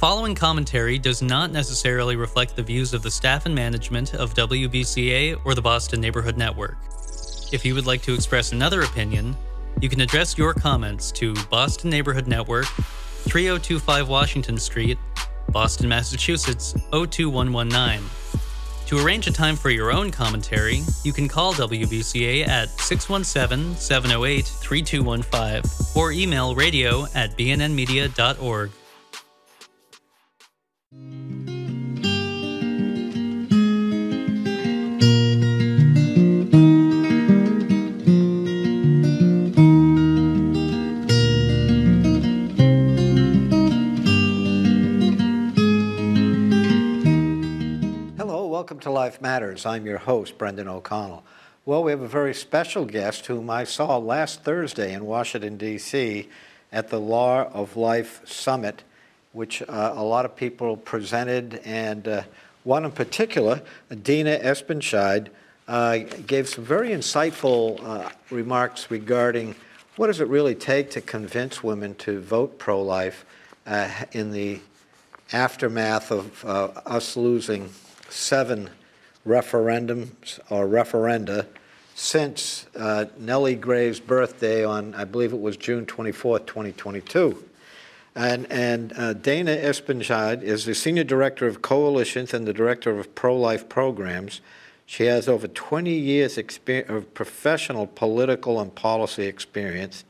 following 0.00 0.34
commentary 0.34 0.98
does 0.98 1.20
not 1.20 1.52
necessarily 1.52 2.16
reflect 2.16 2.56
the 2.56 2.62
views 2.62 2.94
of 2.94 3.02
the 3.02 3.10
staff 3.10 3.44
and 3.44 3.54
management 3.54 4.14
of 4.14 4.32
WBCA 4.32 5.38
or 5.44 5.54
the 5.54 5.60
Boston 5.60 6.00
Neighborhood 6.00 6.38
Network. 6.38 6.78
If 7.52 7.66
you 7.66 7.74
would 7.74 7.84
like 7.84 8.00
to 8.02 8.14
express 8.14 8.52
another 8.52 8.80
opinion, 8.80 9.36
you 9.82 9.90
can 9.90 10.00
address 10.00 10.38
your 10.38 10.54
comments 10.54 11.12
to 11.12 11.34
Boston 11.50 11.90
Neighborhood 11.90 12.26
Network, 12.26 12.64
3025 12.64 14.08
Washington 14.08 14.56
Street, 14.56 14.96
Boston, 15.50 15.86
Massachusetts 15.90 16.72
02119. 16.92 18.02
To 18.86 19.04
arrange 19.04 19.26
a 19.26 19.32
time 19.32 19.54
for 19.54 19.68
your 19.68 19.92
own 19.92 20.10
commentary, 20.10 20.80
you 21.04 21.12
can 21.12 21.28
call 21.28 21.52
WBCA 21.52 22.48
at 22.48 22.70
617 22.70 23.76
708 23.76 24.46
3215 24.46 25.94
or 25.94 26.10
email 26.10 26.54
radio 26.54 27.04
at 27.14 27.36
bnnmedia.org. 27.36 28.70
welcome 48.60 48.78
to 48.78 48.90
Life 48.90 49.22
Matters. 49.22 49.64
I'm 49.64 49.86
your 49.86 49.96
host, 49.96 50.36
Brendan 50.36 50.68
O'Connell. 50.68 51.24
Well, 51.64 51.82
we 51.82 51.92
have 51.92 52.02
a 52.02 52.06
very 52.06 52.34
special 52.34 52.84
guest 52.84 53.24
whom 53.24 53.48
I 53.48 53.64
saw 53.64 53.96
last 53.96 54.42
Thursday 54.42 54.92
in 54.92 55.06
Washington, 55.06 55.56
D.C. 55.56 56.28
at 56.70 56.90
the 56.90 57.00
Law 57.00 57.50
of 57.54 57.78
Life 57.78 58.20
Summit, 58.28 58.82
which 59.32 59.62
uh, 59.62 59.94
a 59.96 60.04
lot 60.04 60.26
of 60.26 60.36
people 60.36 60.76
presented, 60.76 61.62
and 61.64 62.06
uh, 62.06 62.22
one 62.64 62.84
in 62.84 62.92
particular, 62.92 63.62
Dena 64.02 64.38
Espenscheid, 64.38 65.28
uh, 65.66 66.00
gave 66.26 66.46
some 66.46 66.62
very 66.62 66.90
insightful 66.90 67.82
uh, 67.82 68.10
remarks 68.28 68.90
regarding 68.90 69.54
what 69.96 70.08
does 70.08 70.20
it 70.20 70.28
really 70.28 70.54
take 70.54 70.90
to 70.90 71.00
convince 71.00 71.64
women 71.64 71.94
to 71.94 72.20
vote 72.20 72.58
pro-life 72.58 73.24
uh, 73.66 73.88
in 74.12 74.32
the 74.32 74.60
aftermath 75.32 76.10
of 76.10 76.44
uh, 76.44 76.68
us 76.84 77.16
losing 77.16 77.70
seven 78.10 78.70
referendums 79.26 80.38
or 80.50 80.66
referenda 80.66 81.46
since 81.94 82.66
uh, 82.76 83.04
Nellie 83.18 83.54
Gray's 83.54 84.00
birthday 84.00 84.64
on, 84.64 84.94
I 84.94 85.04
believe 85.04 85.32
it 85.32 85.40
was 85.40 85.56
June 85.56 85.84
24th, 85.84 86.46
2022. 86.46 87.44
And, 88.14 88.50
and 88.50 88.92
uh, 88.96 89.12
Dena 89.12 89.56
Espenscheid 89.56 90.42
is 90.42 90.64
the 90.64 90.74
Senior 90.74 91.04
Director 91.04 91.46
of 91.46 91.62
Coalitions 91.62 92.34
and 92.34 92.46
the 92.46 92.52
Director 92.52 92.98
of 92.98 93.14
Pro-Life 93.14 93.68
Programs. 93.68 94.40
She 94.86 95.04
has 95.04 95.28
over 95.28 95.46
20 95.46 95.92
years 95.92 96.38
of 96.38 97.14
professional 97.14 97.86
political 97.86 98.60
and 98.60 98.74
policy 98.74 99.26
experience. 99.26 100.04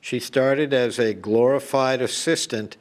She 0.00 0.20
started 0.20 0.74
as 0.74 0.98
a 0.98 1.14
glorified 1.14 2.02
assistant 2.02 2.76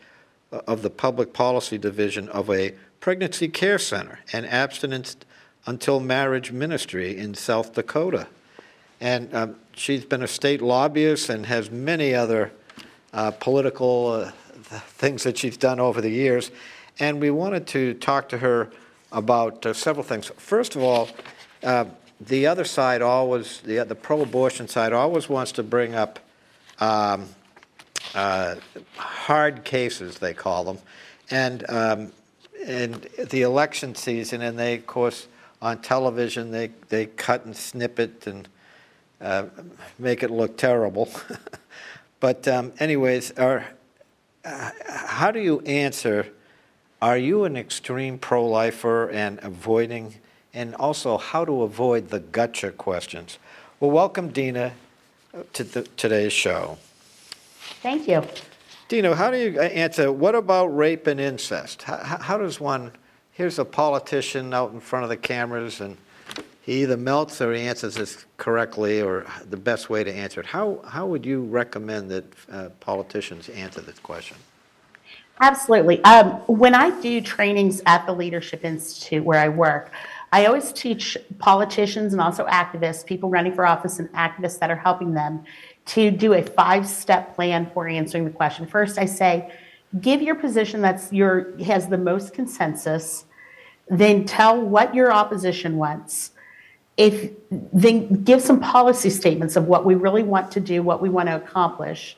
of 0.52 0.82
the 0.82 0.90
Public 0.90 1.32
Policy 1.32 1.78
Division 1.78 2.28
of 2.30 2.50
a 2.50 2.73
pregnancy 3.00 3.48
care 3.48 3.80
center 3.80 4.20
and 4.34 4.45
abstinence 4.45 5.16
until 5.66 6.00
marriage 6.00 6.52
ministry 6.52 7.17
in 7.17 7.34
South 7.34 7.73
Dakota. 7.73 8.28
And 9.00 9.34
um, 9.34 9.56
she's 9.73 10.06
been 10.06 10.23
a 10.23 10.28
state 10.28 10.62
lobbyist 10.62 11.30
and 11.30 11.45
has 11.45 11.70
many 11.70 12.14
other 12.16 12.52
uh, 13.14 13.31
political 13.31 14.12
uh, 14.12 14.31
things 14.80 15.23
that 15.23 15.38
she's 15.38 15.58
done 15.58 15.80
over 15.80 16.02
the 16.02 16.09
years. 16.09 16.52
And 17.00 17.22
we 17.22 17.30
wanted 17.30 17.67
to 17.67 17.94
talk 17.95 18.30
to 18.30 18.39
her 18.39 18.70
about 19.11 19.66
uh, 19.66 19.73
several 19.73 20.04
things. 20.04 20.32
First 20.38 20.76
of 20.76 20.84
all, 20.84 21.09
uh, 21.64 21.86
the 22.20 22.48
other 22.48 22.64
side 22.64 23.02
always, 23.02 23.61
the, 23.61 23.83
the 23.83 23.95
pro 23.95 24.22
abortion 24.22 24.67
side 24.67 24.93
always 24.93 25.30
wants 25.30 25.52
to 25.54 25.64
bring 25.64 25.93
up 25.93 26.20
um, 26.80 27.30
uh, 28.16 28.55
hard 28.95 29.64
cases, 29.64 30.17
they 30.17 30.33
call 30.33 30.64
them, 30.64 30.77
and 31.30 31.70
um, 31.70 32.11
and 32.66 33.08
the 33.30 33.42
election 33.42 33.95
season, 33.95 34.42
and 34.42 34.58
they, 34.58 34.76
of 34.76 34.88
course, 34.88 35.28
on 35.62 35.82
television, 35.82 36.52
they 36.52 36.72
they 36.90 37.06
cut 37.06 37.45
and 37.45 37.56
snip 37.56 38.00
it 38.00 38.28
and 38.28 38.48
uh, 39.22 39.45
make 39.98 40.23
it 40.23 40.32
look 40.32 40.58
terrible. 40.58 41.10
but 42.20 42.48
um, 42.48 42.73
anyways, 42.80 43.32
are, 43.32 43.66
uh, 44.46 44.72
how 44.86 45.32
do 45.32 45.40
you 45.40 45.60
answer? 45.62 46.28
Are 47.02 47.17
you 47.17 47.44
an 47.44 47.56
extreme 47.58 48.17
pro-lifer 48.17 49.10
and 49.12 49.40
avoiding, 49.44 50.16
and 50.54 50.73
also 50.76 51.17
how 51.17 51.46
to 51.46 51.62
avoid 51.62 52.10
the 52.10 52.20
gotcha 52.20 52.72
questions? 52.72 53.38
Well, 53.80 53.92
welcome, 53.92 54.30
Dena, 54.30 54.73
to 55.54 55.64
the, 55.64 55.84
today's 55.96 56.34
show. 56.34 56.78
Thank 57.82 58.08
you. 58.08 58.23
Dena, 58.87 59.15
how 59.15 59.30
do 59.30 59.37
you 59.37 59.59
answer, 59.59 60.11
what 60.11 60.33
about 60.33 60.67
rape 60.67 61.08
and 61.08 61.20
incest? 61.20 61.83
How, 61.83 62.17
how 62.20 62.37
does 62.37 62.59
one, 62.59 62.92
here's 63.31 63.59
a 63.59 63.65
politician 63.65 64.53
out 64.53 64.71
in 64.71 64.80
front 64.80 65.03
of 65.03 65.09
the 65.09 65.17
cameras 65.17 65.81
and 65.81 65.98
he 66.61 66.83
either 66.83 66.98
melts 66.98 67.42
or 67.42 67.53
he 67.53 67.61
answers 67.61 67.95
this 67.95 68.25
correctly 68.37 69.02
or 69.02 69.25
the 69.49 69.58
best 69.58 69.89
way 69.89 70.03
to 70.03 70.14
answer 70.14 70.42
it. 70.42 70.45
How, 70.45 70.81
how 70.86 71.05
would 71.05 71.25
you 71.25 71.43
recommend 71.43 72.11
that 72.11 72.25
uh, 72.52 72.70
politicians 72.81 73.48
answer 73.49 73.80
this 73.80 73.99
question? 73.99 74.36
Absolutely. 75.39 76.04
Um, 76.04 76.31
when 76.48 76.75
I 76.75 76.89
do 76.99 77.21
trainings 77.21 77.81
at 77.86 78.05
the 78.05 78.14
Leadership 78.14 78.65
Institute 78.65 79.23
where 79.23 79.39
I 79.39 79.49
work, 79.49 79.92
I 80.33 80.45
always 80.45 80.73
teach 80.73 81.17
politicians 81.39 82.11
and 82.11 82.21
also 82.21 82.45
activists, 82.48 83.05
people 83.05 83.30
running 83.30 83.54
for 83.54 83.65
office 83.65 83.99
and 83.99 84.11
activists 84.11 84.59
that 84.59 84.69
are 84.69 84.75
helping 84.75 85.14
them 85.14 85.45
to 85.87 86.11
do 86.11 86.33
a 86.33 86.43
five-step 86.43 87.36
plan 87.36 87.70
for 87.73 87.87
answering 87.87 88.25
the 88.25 88.31
question. 88.31 88.67
First, 88.67 88.98
I 88.98 89.05
say, 89.05 89.52
give 90.02 90.21
your 90.21 90.36
position 90.36 90.81
that's 90.81 91.11
your 91.14 91.58
has 91.59 91.87
the 91.87 91.98
most 91.98 92.33
consensus, 92.33 93.25
then 93.87 94.25
tell 94.25 94.61
what 94.61 94.93
your 94.93 95.11
opposition 95.11 95.77
wants. 95.77 96.31
If 96.98 97.31
then 97.52 98.23
give 98.23 98.42
some 98.42 98.59
policy 98.59 99.09
statements 99.09 99.55
of 99.55 99.67
what 99.67 99.86
we 99.86 99.95
really 99.95 100.23
want 100.23 100.52
to 100.53 100.59
do, 100.59 100.83
what 100.83 101.02
we 101.02 101.09
want 101.09 101.30
to 101.30 101.36
accomplish. 101.36 102.17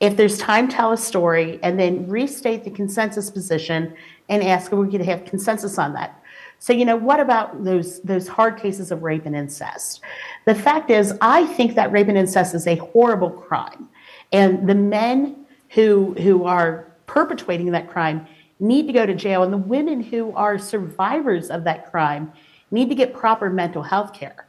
If 0.00 0.16
there's 0.16 0.38
time, 0.38 0.68
tell 0.68 0.92
a 0.92 0.96
story, 0.96 1.58
and 1.62 1.78
then 1.78 2.08
restate 2.08 2.64
the 2.64 2.70
consensus 2.70 3.30
position 3.30 3.94
and 4.28 4.42
ask 4.42 4.72
if 4.72 4.78
we 4.78 4.88
could 4.90 5.00
have 5.00 5.24
consensus 5.24 5.78
on 5.78 5.94
that. 5.94 6.22
So, 6.60 6.72
you 6.72 6.84
know, 6.84 6.96
what 6.96 7.20
about 7.20 7.64
those, 7.64 8.00
those 8.02 8.26
hard 8.26 8.56
cases 8.56 8.90
of 8.90 9.02
rape 9.02 9.26
and 9.26 9.36
incest? 9.36 10.00
The 10.44 10.54
fact 10.54 10.90
is, 10.90 11.14
I 11.20 11.46
think 11.46 11.74
that 11.76 11.92
rape 11.92 12.08
and 12.08 12.18
incest 12.18 12.54
is 12.54 12.66
a 12.66 12.76
horrible 12.76 13.30
crime. 13.30 13.88
And 14.32 14.68
the 14.68 14.74
men 14.74 15.46
who, 15.70 16.14
who 16.14 16.44
are 16.44 16.92
perpetrating 17.06 17.70
that 17.72 17.88
crime 17.88 18.26
need 18.60 18.86
to 18.88 18.92
go 18.92 19.06
to 19.06 19.14
jail, 19.14 19.44
and 19.44 19.52
the 19.52 19.56
women 19.56 20.02
who 20.02 20.32
are 20.32 20.58
survivors 20.58 21.48
of 21.48 21.64
that 21.64 21.90
crime 21.90 22.32
need 22.70 22.88
to 22.88 22.94
get 22.94 23.14
proper 23.14 23.48
mental 23.48 23.82
health 23.82 24.12
care. 24.12 24.46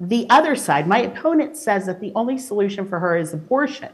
The 0.00 0.26
other 0.30 0.54
side, 0.54 0.86
my 0.86 1.00
opponent 1.00 1.56
says 1.56 1.86
that 1.86 2.00
the 2.00 2.12
only 2.14 2.38
solution 2.38 2.86
for 2.86 3.00
her 3.00 3.16
is 3.16 3.34
abortion. 3.34 3.90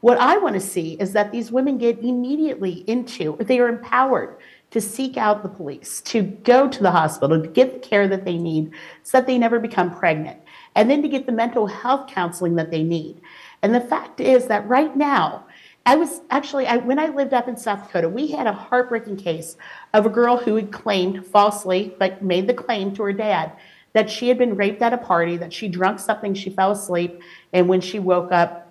What 0.00 0.18
I 0.18 0.36
want 0.36 0.54
to 0.54 0.60
see 0.60 0.98
is 1.00 1.12
that 1.14 1.32
these 1.32 1.50
women 1.50 1.78
get 1.78 1.98
immediately 2.00 2.84
into, 2.86 3.36
they 3.40 3.58
are 3.58 3.68
empowered 3.68 4.36
to 4.76 4.80
seek 4.82 5.16
out 5.16 5.42
the 5.42 5.48
police, 5.48 6.02
to 6.02 6.20
go 6.20 6.68
to 6.68 6.82
the 6.82 6.90
hospital, 6.90 7.40
to 7.40 7.48
get 7.48 7.72
the 7.72 7.78
care 7.78 8.06
that 8.06 8.26
they 8.26 8.36
need 8.36 8.70
so 9.04 9.16
that 9.16 9.26
they 9.26 9.38
never 9.38 9.58
become 9.58 9.90
pregnant, 9.90 10.38
and 10.74 10.90
then 10.90 11.00
to 11.00 11.08
get 11.08 11.24
the 11.24 11.32
mental 11.32 11.66
health 11.66 12.10
counseling 12.10 12.56
that 12.56 12.70
they 12.70 12.82
need. 12.82 13.18
And 13.62 13.74
the 13.74 13.80
fact 13.80 14.20
is 14.20 14.48
that 14.48 14.68
right 14.68 14.94
now, 14.94 15.46
I 15.86 15.96
was 15.96 16.20
actually, 16.28 16.66
I, 16.66 16.76
when 16.76 16.98
I 16.98 17.06
lived 17.06 17.32
up 17.32 17.48
in 17.48 17.56
South 17.56 17.86
Dakota, 17.86 18.10
we 18.10 18.26
had 18.26 18.46
a 18.46 18.52
heartbreaking 18.52 19.16
case 19.16 19.56
of 19.94 20.04
a 20.04 20.10
girl 20.10 20.36
who 20.36 20.56
had 20.56 20.70
claimed 20.72 21.24
falsely, 21.24 21.96
but 21.98 22.22
made 22.22 22.46
the 22.46 22.52
claim 22.52 22.94
to 22.96 23.02
her 23.04 23.14
dad 23.14 23.52
that 23.94 24.10
she 24.10 24.28
had 24.28 24.36
been 24.36 24.56
raped 24.56 24.82
at 24.82 24.92
a 24.92 24.98
party, 24.98 25.38
that 25.38 25.54
she 25.54 25.68
drunk 25.68 26.00
something, 26.00 26.34
she 26.34 26.50
fell 26.50 26.72
asleep, 26.72 27.18
and 27.54 27.66
when 27.66 27.80
she 27.80 27.98
woke 27.98 28.30
up, 28.30 28.65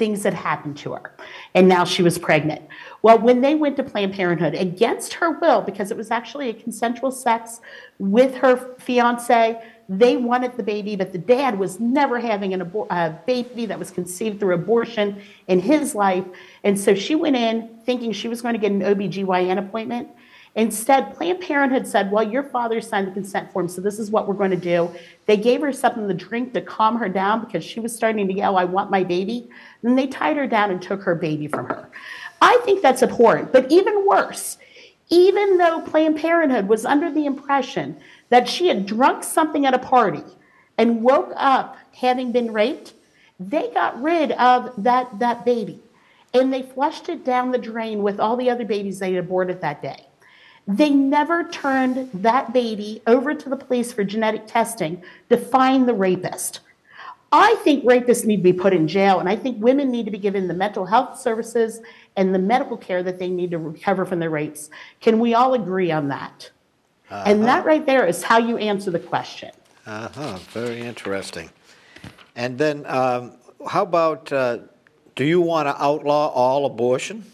things 0.00 0.22
that 0.22 0.32
happened 0.32 0.78
to 0.78 0.94
her. 0.94 1.12
And 1.54 1.68
now 1.68 1.84
she 1.84 2.02
was 2.02 2.18
pregnant. 2.18 2.62
Well, 3.02 3.18
when 3.18 3.42
they 3.42 3.54
went 3.54 3.76
to 3.76 3.82
Planned 3.82 4.14
Parenthood 4.14 4.54
against 4.54 5.12
her 5.12 5.38
will, 5.38 5.60
because 5.60 5.90
it 5.90 5.96
was 5.96 6.10
actually 6.10 6.48
a 6.48 6.54
consensual 6.54 7.10
sex 7.10 7.60
with 7.98 8.34
her 8.36 8.74
fiance, 8.78 9.62
they 9.90 10.16
wanted 10.16 10.56
the 10.56 10.62
baby, 10.62 10.96
but 10.96 11.12
the 11.12 11.18
dad 11.18 11.58
was 11.58 11.78
never 11.80 12.18
having 12.18 12.54
an 12.54 12.62
abor- 12.62 12.86
a 12.88 13.10
baby 13.26 13.66
that 13.66 13.78
was 13.78 13.90
conceived 13.90 14.40
through 14.40 14.54
abortion 14.54 15.20
in 15.48 15.60
his 15.60 15.94
life. 15.94 16.24
And 16.64 16.80
so 16.80 16.94
she 16.94 17.14
went 17.14 17.36
in 17.36 17.68
thinking 17.84 18.12
she 18.12 18.28
was 18.28 18.40
going 18.40 18.54
to 18.54 18.58
get 18.58 18.72
an 18.72 18.80
OBGYN 18.80 19.58
appointment. 19.58 20.08
Instead, 20.56 21.14
Planned 21.14 21.40
Parenthood 21.40 21.86
said, 21.86 22.10
Well, 22.10 22.28
your 22.28 22.42
father 22.42 22.80
signed 22.80 23.06
the 23.06 23.12
consent 23.12 23.52
form, 23.52 23.68
so 23.68 23.80
this 23.80 23.98
is 23.98 24.10
what 24.10 24.26
we're 24.26 24.34
going 24.34 24.50
to 24.50 24.56
do. 24.56 24.90
They 25.26 25.36
gave 25.36 25.60
her 25.60 25.72
something 25.72 26.08
to 26.08 26.14
drink 26.14 26.52
to 26.54 26.60
calm 26.60 26.96
her 26.96 27.08
down 27.08 27.44
because 27.44 27.64
she 27.64 27.78
was 27.78 27.94
starting 27.94 28.26
to 28.26 28.34
yell, 28.34 28.56
I 28.56 28.64
want 28.64 28.90
my 28.90 29.04
baby. 29.04 29.48
Then 29.82 29.94
they 29.94 30.08
tied 30.08 30.36
her 30.36 30.48
down 30.48 30.70
and 30.70 30.82
took 30.82 31.02
her 31.02 31.14
baby 31.14 31.46
from 31.46 31.66
her. 31.66 31.88
I 32.42 32.60
think 32.64 32.82
that's 32.82 33.02
abhorrent, 33.02 33.52
but 33.52 33.70
even 33.70 34.06
worse, 34.06 34.58
even 35.08 35.58
though 35.58 35.82
Planned 35.82 36.16
Parenthood 36.16 36.68
was 36.68 36.84
under 36.84 37.12
the 37.12 37.26
impression 37.26 37.96
that 38.30 38.48
she 38.48 38.68
had 38.68 38.86
drunk 38.86 39.22
something 39.22 39.66
at 39.66 39.74
a 39.74 39.78
party 39.78 40.24
and 40.78 41.02
woke 41.02 41.32
up 41.36 41.76
having 41.94 42.32
been 42.32 42.52
raped, 42.52 42.94
they 43.38 43.70
got 43.72 44.00
rid 44.02 44.32
of 44.32 44.72
that, 44.82 45.18
that 45.18 45.44
baby 45.44 45.80
and 46.32 46.52
they 46.52 46.62
flushed 46.62 47.08
it 47.08 47.24
down 47.24 47.50
the 47.50 47.58
drain 47.58 48.02
with 48.02 48.20
all 48.20 48.36
the 48.36 48.50
other 48.50 48.64
babies 48.64 48.98
they 48.98 49.12
had 49.12 49.24
aborted 49.24 49.60
that 49.60 49.82
day. 49.82 50.06
They 50.70 50.90
never 50.90 51.44
turned 51.44 52.10
that 52.14 52.52
baby 52.52 53.02
over 53.06 53.34
to 53.34 53.48
the 53.48 53.56
police 53.56 53.92
for 53.92 54.04
genetic 54.04 54.46
testing 54.46 55.02
to 55.28 55.36
find 55.36 55.88
the 55.88 55.94
rapist. 55.94 56.60
I 57.32 57.56
think 57.64 57.84
rapists 57.84 58.24
need 58.24 58.38
to 58.38 58.42
be 58.42 58.52
put 58.52 58.72
in 58.72 58.86
jail, 58.86 59.18
and 59.18 59.28
I 59.28 59.34
think 59.34 59.60
women 59.60 59.90
need 59.90 60.04
to 60.04 60.12
be 60.12 60.18
given 60.18 60.46
the 60.46 60.54
mental 60.54 60.86
health 60.86 61.18
services 61.18 61.80
and 62.16 62.32
the 62.32 62.38
medical 62.38 62.76
care 62.76 63.02
that 63.02 63.18
they 63.18 63.28
need 63.28 63.50
to 63.50 63.58
recover 63.58 64.04
from 64.04 64.20
their 64.20 64.30
rapes. 64.30 64.70
Can 65.00 65.18
we 65.18 65.34
all 65.34 65.54
agree 65.54 65.90
on 65.90 66.08
that? 66.08 66.50
Uh-huh. 67.10 67.24
And 67.26 67.44
that 67.44 67.64
right 67.64 67.84
there 67.84 68.06
is 68.06 68.22
how 68.22 68.38
you 68.38 68.56
answer 68.58 68.92
the 68.92 69.00
question. 69.00 69.50
Uh 69.86 70.08
huh. 70.08 70.38
Very 70.50 70.80
interesting. 70.80 71.50
And 72.36 72.58
then, 72.58 72.86
um, 72.86 73.32
how 73.68 73.82
about 73.82 74.32
uh, 74.32 74.58
do 75.16 75.24
you 75.24 75.40
want 75.40 75.66
to 75.66 75.82
outlaw 75.82 76.28
all 76.28 76.66
abortion? 76.66 77.24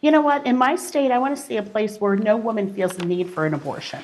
You 0.00 0.10
know 0.10 0.20
what? 0.20 0.46
In 0.46 0.56
my 0.56 0.76
state, 0.76 1.10
I 1.10 1.18
want 1.18 1.36
to 1.36 1.42
see 1.42 1.56
a 1.56 1.62
place 1.62 1.98
where 1.98 2.16
no 2.16 2.36
woman 2.36 2.72
feels 2.72 2.96
the 2.96 3.06
need 3.06 3.30
for 3.30 3.46
an 3.46 3.54
abortion. 3.54 4.02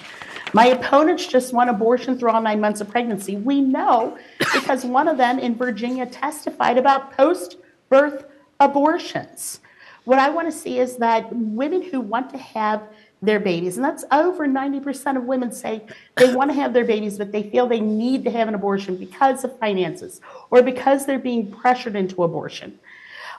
My 0.52 0.66
opponents 0.66 1.26
just 1.26 1.52
want 1.52 1.68
abortion 1.68 2.16
through 2.16 2.30
all 2.30 2.40
nine 2.40 2.60
months 2.60 2.80
of 2.80 2.88
pregnancy. 2.88 3.36
We 3.36 3.60
know 3.60 4.16
because 4.52 4.84
one 4.84 5.08
of 5.08 5.16
them 5.16 5.38
in 5.38 5.56
Virginia 5.56 6.06
testified 6.06 6.78
about 6.78 7.16
post 7.16 7.56
birth 7.88 8.24
abortions. 8.60 9.60
What 10.04 10.18
I 10.18 10.30
want 10.30 10.52
to 10.52 10.56
see 10.56 10.78
is 10.78 10.98
that 10.98 11.34
women 11.34 11.82
who 11.82 12.00
want 12.00 12.30
to 12.30 12.38
have 12.38 12.82
their 13.22 13.40
babies, 13.40 13.76
and 13.76 13.84
that's 13.84 14.04
over 14.12 14.46
90% 14.46 15.16
of 15.16 15.24
women 15.24 15.50
say 15.50 15.82
they 16.16 16.34
want 16.34 16.50
to 16.50 16.54
have 16.54 16.72
their 16.74 16.84
babies, 16.84 17.16
but 17.16 17.32
they 17.32 17.50
feel 17.50 17.66
they 17.66 17.80
need 17.80 18.22
to 18.24 18.30
have 18.30 18.48
an 18.48 18.54
abortion 18.54 18.96
because 18.96 19.44
of 19.44 19.58
finances 19.58 20.20
or 20.50 20.62
because 20.62 21.06
they're 21.06 21.18
being 21.18 21.50
pressured 21.50 21.96
into 21.96 22.22
abortion. 22.22 22.78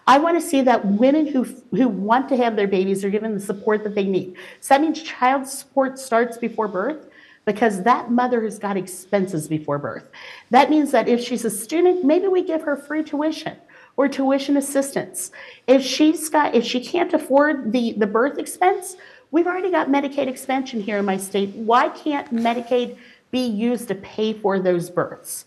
I 0.08 0.20
want 0.20 0.40
to 0.40 0.48
see 0.48 0.62
that 0.62 0.86
women 0.86 1.26
who, 1.26 1.44
who 1.72 1.88
want 1.88 2.30
to 2.30 2.38
have 2.38 2.56
their 2.56 2.68
babies 2.68 3.04
are 3.04 3.10
given 3.10 3.34
the 3.34 3.40
support 3.40 3.84
that 3.84 3.96
they 3.96 4.06
need. 4.06 4.36
So 4.60 4.76
that 4.76 4.82
means 4.82 5.02
child 5.02 5.48
support 5.48 5.98
starts 5.98 6.38
before 6.38 6.68
birth 6.68 7.08
because 7.46 7.84
that 7.84 8.12
mother 8.12 8.44
has 8.44 8.60
got 8.60 8.78
expenses 8.78 9.48
before 9.48 9.78
birth. 9.78 10.10
That 10.50 10.70
means 10.70 10.92
that 10.92 11.08
if 11.08 11.22
she's 11.22 11.46
a 11.46 11.50
student, 11.50 12.04
maybe 12.04 12.28
we 12.28 12.44
give 12.44 12.64
her 12.64 12.76
free 12.76 13.04
tuition 13.04 13.58
or 13.98 14.08
tuition 14.08 14.58
assistance. 14.58 15.32
If 15.68 15.84
she's 15.84 16.28
got 16.30 16.54
if 16.54 16.66
she 16.66 16.84
can't 16.84 17.14
afford 17.14 17.72
the, 17.72 17.94
the 17.94 18.08
birth 18.08 18.38
expense, 18.38 18.98
we've 19.32 19.48
already 19.48 19.72
got 19.72 19.90
Medicaid 19.90 20.28
expansion 20.28 20.82
here 20.82 20.98
in 20.98 21.06
my 21.06 21.18
state. 21.18 21.50
Why 21.56 21.90
can't 21.90 22.34
Medicaid 22.34 22.98
be 23.32 23.46
used 23.46 23.88
to 23.88 23.96
pay 23.96 24.34
for 24.34 24.60
those 24.60 24.90
births? 24.90 25.46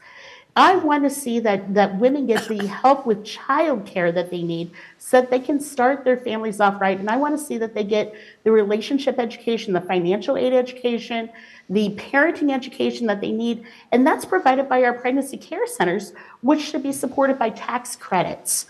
I 0.58 0.74
want 0.74 1.04
to 1.04 1.10
see 1.10 1.38
that, 1.40 1.72
that 1.74 2.00
women 2.00 2.26
get 2.26 2.48
the 2.48 2.66
help 2.66 3.06
with 3.06 3.22
childcare 3.22 4.12
that 4.12 4.28
they 4.28 4.42
need 4.42 4.72
so 4.98 5.20
that 5.20 5.30
they 5.30 5.38
can 5.38 5.60
start 5.60 6.04
their 6.04 6.16
families 6.16 6.58
off 6.58 6.80
right. 6.80 6.98
And 6.98 7.08
I 7.08 7.16
want 7.16 7.38
to 7.38 7.44
see 7.44 7.58
that 7.58 7.74
they 7.74 7.84
get 7.84 8.12
the 8.42 8.50
relationship 8.50 9.20
education, 9.20 9.72
the 9.72 9.80
financial 9.80 10.36
aid 10.36 10.52
education, 10.52 11.30
the 11.70 11.90
parenting 11.90 12.52
education 12.52 13.06
that 13.06 13.20
they 13.20 13.30
need. 13.30 13.66
And 13.92 14.04
that's 14.04 14.24
provided 14.24 14.68
by 14.68 14.82
our 14.82 14.94
pregnancy 14.94 15.36
care 15.36 15.64
centers, 15.68 16.12
which 16.40 16.62
should 16.62 16.82
be 16.82 16.90
supported 16.90 17.38
by 17.38 17.50
tax 17.50 17.94
credits. 17.94 18.66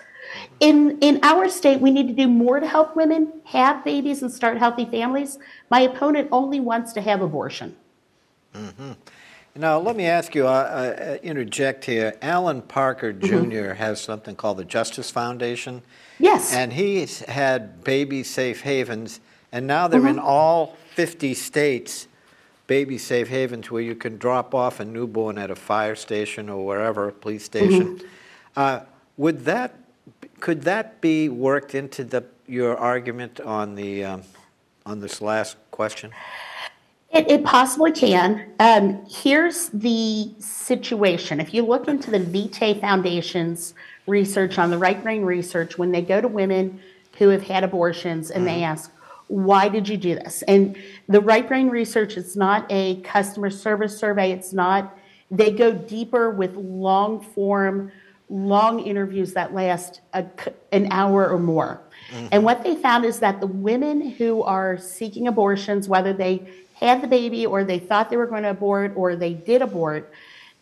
In, 0.61 0.99
in 0.99 1.21
our 1.23 1.49
state, 1.49 1.81
we 1.81 1.91
need 1.91 2.09
to 2.09 2.13
do 2.13 2.29
more 2.29 2.61
to 2.61 2.67
help 2.67 2.97
women 2.97 3.33
have 3.45 3.83
babies 3.83 4.21
and 4.21 4.31
start 4.31 4.59
healthy 4.59 4.85
families. 4.85 5.39
My 5.71 5.81
opponent 5.81 6.29
only 6.33 6.61
wants 6.61 6.93
to 6.93 7.01
have 7.01 7.23
abortion. 7.23 7.75
Mm-hmm. 8.53 8.93
Now, 9.59 9.81
let 9.81 9.97
me 9.97 10.07
ask 10.07 10.37
you, 10.37 10.47
uh, 10.47 10.51
uh, 10.51 11.19
interject 11.21 11.85
here. 11.85 12.17
Allan 12.23 12.63
Parker 12.63 13.13
Jr. 13.13 13.27
Mm-hmm. 13.27 13.73
has 13.73 14.01
something 14.01 14.37
called 14.37 14.59
the 14.59 14.65
Justice 14.65 15.11
Foundation. 15.11 15.83
Yes. 16.21 16.55
And 16.55 16.73
he's 16.73 17.21
had 17.23 17.83
baby 17.83 18.23
safe 18.23 18.61
havens, 18.61 19.19
and 19.51 19.67
now 19.67 19.89
they're 19.89 19.99
mm-hmm. 19.99 20.11
in 20.11 20.19
all 20.21 20.77
50 20.95 21.35
states, 21.35 22.07
baby 22.69 22.99
safe 22.99 23.27
havens 23.27 23.69
where 23.69 23.83
you 23.83 23.97
can 23.97 24.17
drop 24.17 24.55
off 24.55 24.79
a 24.79 24.85
newborn 24.85 25.39
at 25.39 25.51
a 25.51 25.57
fire 25.57 25.97
station 25.97 26.49
or 26.49 26.65
wherever, 26.65 27.09
a 27.09 27.13
police 27.13 27.45
station. 27.45 27.97
Mm-hmm. 27.97 28.07
Uh, 28.57 28.81
would 29.17 29.45
that, 29.47 29.75
could 30.39 30.63
that 30.63 31.01
be 31.01 31.29
worked 31.29 31.75
into 31.75 32.05
the, 32.05 32.25
your 32.47 32.77
argument 32.77 33.41
on 33.41 33.75
the, 33.75 34.05
um, 34.05 34.23
on 34.87 35.01
this 35.01 35.21
last 35.21 35.57
question? 35.73 36.13
It, 37.11 37.31
it 37.31 37.45
possibly 37.45 37.93
can. 37.93 38.53
Um, 38.61 39.07
here's 39.09 39.71
the 39.71 40.31
situation. 40.39 41.41
If 41.41 41.55
you 41.55 41.65
look 41.65 41.89
into 41.89 42.11
the 42.11 42.19
Vitae 42.19 42.75
Foundation's 42.75 43.73
research 44.07 44.59
on 44.59 44.71
the 44.71 44.79
right 44.79 45.03
brain 45.03 45.23
research, 45.23 45.79
when 45.79 45.91
they 45.91 46.03
go 46.03 46.21
to 46.21 46.29
women 46.29 46.81
who 47.19 47.29
have 47.31 47.43
had 47.43 47.65
abortions 47.65 48.31
and 48.31 48.45
mm-hmm. 48.45 48.59
they 48.59 48.63
ask, 48.63 48.93
why 49.29 49.69
did 49.69 49.89
you 49.89 49.97
do 49.97 50.15
this? 50.17 50.43
And 50.43 50.77
the 51.09 51.21
right 51.21 51.47
brain 51.47 51.69
research 51.69 52.17
is 52.17 52.37
not 52.37 52.67
a 52.71 52.97
customer 53.03 53.51
service 53.51 53.99
survey. 53.99 54.33
It's 54.33 54.53
not, 54.53 54.99
they 55.31 55.51
go 55.51 55.73
deeper 55.73 56.31
with 56.31 56.57
long 56.57 57.21
form, 57.21 57.93
long 58.31 58.81
interviews 58.81 59.33
that 59.35 59.55
last 59.55 60.01
a, 60.13 60.27
an 60.73 60.89
hour 60.91 61.29
or 61.29 61.39
more. 61.39 61.81
Mm-hmm. 62.11 62.27
And 62.33 62.45
what 62.45 62.65
they 62.65 62.75
found 62.75 63.05
is 63.05 63.21
that 63.21 63.41
the 63.41 63.47
women 63.47 64.11
who 64.11 64.43
are 64.43 64.79
seeking 64.79 65.27
abortions, 65.27 65.89
whether 65.89 66.13
they 66.13 66.47
had 66.81 67.03
the 67.03 67.07
baby 67.07 67.47
or 67.47 67.65
they 67.65 67.79
thought 67.79 68.11
they 68.11 68.17
were 68.17 68.27
going 68.27 68.45
to 68.45 68.51
abort 68.51 68.93
or 68.97 69.17
they 69.17 69.35
did 69.35 69.63
abort, 69.63 70.13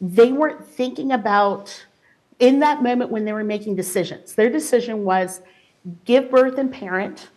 they 0.00 0.32
weren't 0.32 0.64
thinking 0.64 1.12
about 1.12 1.84
in 2.38 2.60
that 2.60 2.82
moment 2.82 3.10
when 3.10 3.24
they 3.24 3.32
were 3.32 3.44
making 3.44 3.76
decisions. 3.76 4.34
Their 4.34 4.50
decision 4.50 5.04
was 5.04 5.40
give 6.04 6.30
birth 6.30 6.58
and 6.58 6.72
parent 6.72 7.28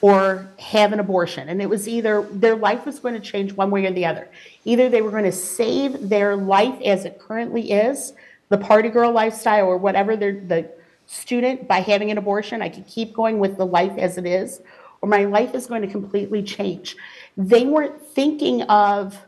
or 0.00 0.48
have 0.58 0.92
an 0.92 1.00
abortion. 1.00 1.48
And 1.48 1.60
it 1.60 1.68
was 1.68 1.86
either 1.86 2.22
their 2.30 2.56
life 2.56 2.86
was 2.86 2.98
going 2.98 3.14
to 3.14 3.20
change 3.20 3.52
one 3.52 3.70
way 3.70 3.84
or 3.84 3.92
the 3.92 4.06
other. 4.06 4.28
Either 4.64 4.88
they 4.88 5.02
were 5.02 5.10
going 5.10 5.24
to 5.24 5.32
save 5.32 6.08
their 6.08 6.36
life 6.36 6.80
as 6.82 7.04
it 7.04 7.18
currently 7.18 7.70
is, 7.70 8.14
the 8.48 8.58
party 8.58 8.88
girl 8.88 9.12
lifestyle 9.12 9.66
or 9.66 9.76
whatever 9.76 10.16
the 10.16 10.70
student 11.06 11.66
by 11.68 11.80
having 11.80 12.10
an 12.10 12.18
abortion, 12.18 12.62
I 12.62 12.68
could 12.68 12.86
keep 12.86 13.12
going 13.12 13.38
with 13.38 13.56
the 13.56 13.66
life 13.66 13.96
as 13.98 14.16
it 14.16 14.26
is, 14.26 14.60
or 15.02 15.08
my 15.08 15.24
life 15.24 15.54
is 15.54 15.66
going 15.66 15.82
to 15.82 15.88
completely 15.88 16.42
change. 16.42 16.96
They 17.36 17.64
weren't 17.64 18.00
thinking 18.00 18.62
of 18.62 19.26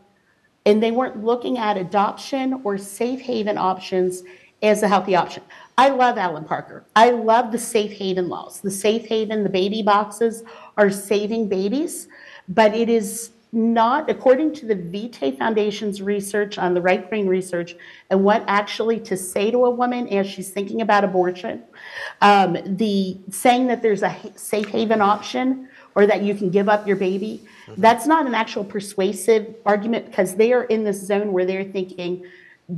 and 0.64 0.82
they 0.82 0.90
weren't 0.90 1.25
looking 1.25 1.59
at 1.59 1.76
adoption 1.76 2.61
or 2.64 2.78
safe 2.78 3.21
haven 3.21 3.59
options 3.59 4.23
as 4.62 4.82
a 4.82 4.88
healthy 4.88 5.16
option. 5.16 5.42
I 5.76 5.88
love 5.88 6.18
Allan 6.18 6.44
Parker. 6.44 6.85
I 6.94 7.11
love 7.11 7.50
the 7.50 7.59
safe 7.59 7.92
haven 7.92 8.28
laws. 8.28 8.61
The 8.61 8.71
safe 8.71 9.06
haven, 9.06 9.42
the 9.42 9.49
baby 9.49 9.82
boxes 9.82 10.44
are 10.76 10.90
saving 10.90 11.49
babies, 11.49 12.06
but 12.49 12.75
it 12.75 12.88
is 12.88 13.30
not, 13.54 14.09
according 14.09 14.54
to 14.54 14.66
the 14.66 14.75
Vitae 14.75 15.32
Foundation's 15.32 16.00
research 16.00 16.56
on 16.59 16.73
the 16.73 16.80
right 16.80 17.09
brain 17.09 17.26
research 17.26 17.76
and 18.09 18.25
what 18.25 18.42
actually 18.47 18.99
to 19.00 19.16
say 19.16 19.50
to 19.50 19.66
a 19.66 19.71
woman 19.71 20.09
as 20.09 20.26
she's 20.26 20.50
thinking 20.50 20.80
about 20.80 21.04
abortion, 21.04 21.62
um, 22.23 22.56
the 22.64 23.18
saying 23.30 23.66
that 23.66 23.82
there's 23.82 24.02
a 24.02 24.16
safe 24.37 24.68
haven 24.68 25.02
option 25.02 25.68
or 25.94 26.06
that 26.06 26.22
you 26.22 26.34
can 26.34 26.50
give 26.50 26.68
up 26.68 26.87
your 26.87 26.96
baby, 26.96 27.42
mm-hmm. 27.66 27.80
that's 27.80 28.06
not 28.06 28.26
an 28.26 28.34
actual 28.34 28.64
persuasive 28.64 29.54
argument 29.66 30.06
because 30.06 30.34
they 30.34 30.52
are 30.52 30.64
in 30.64 30.84
this 30.84 31.04
zone 31.04 31.32
where 31.32 31.44
they're 31.44 31.64
thinking, 31.64 32.25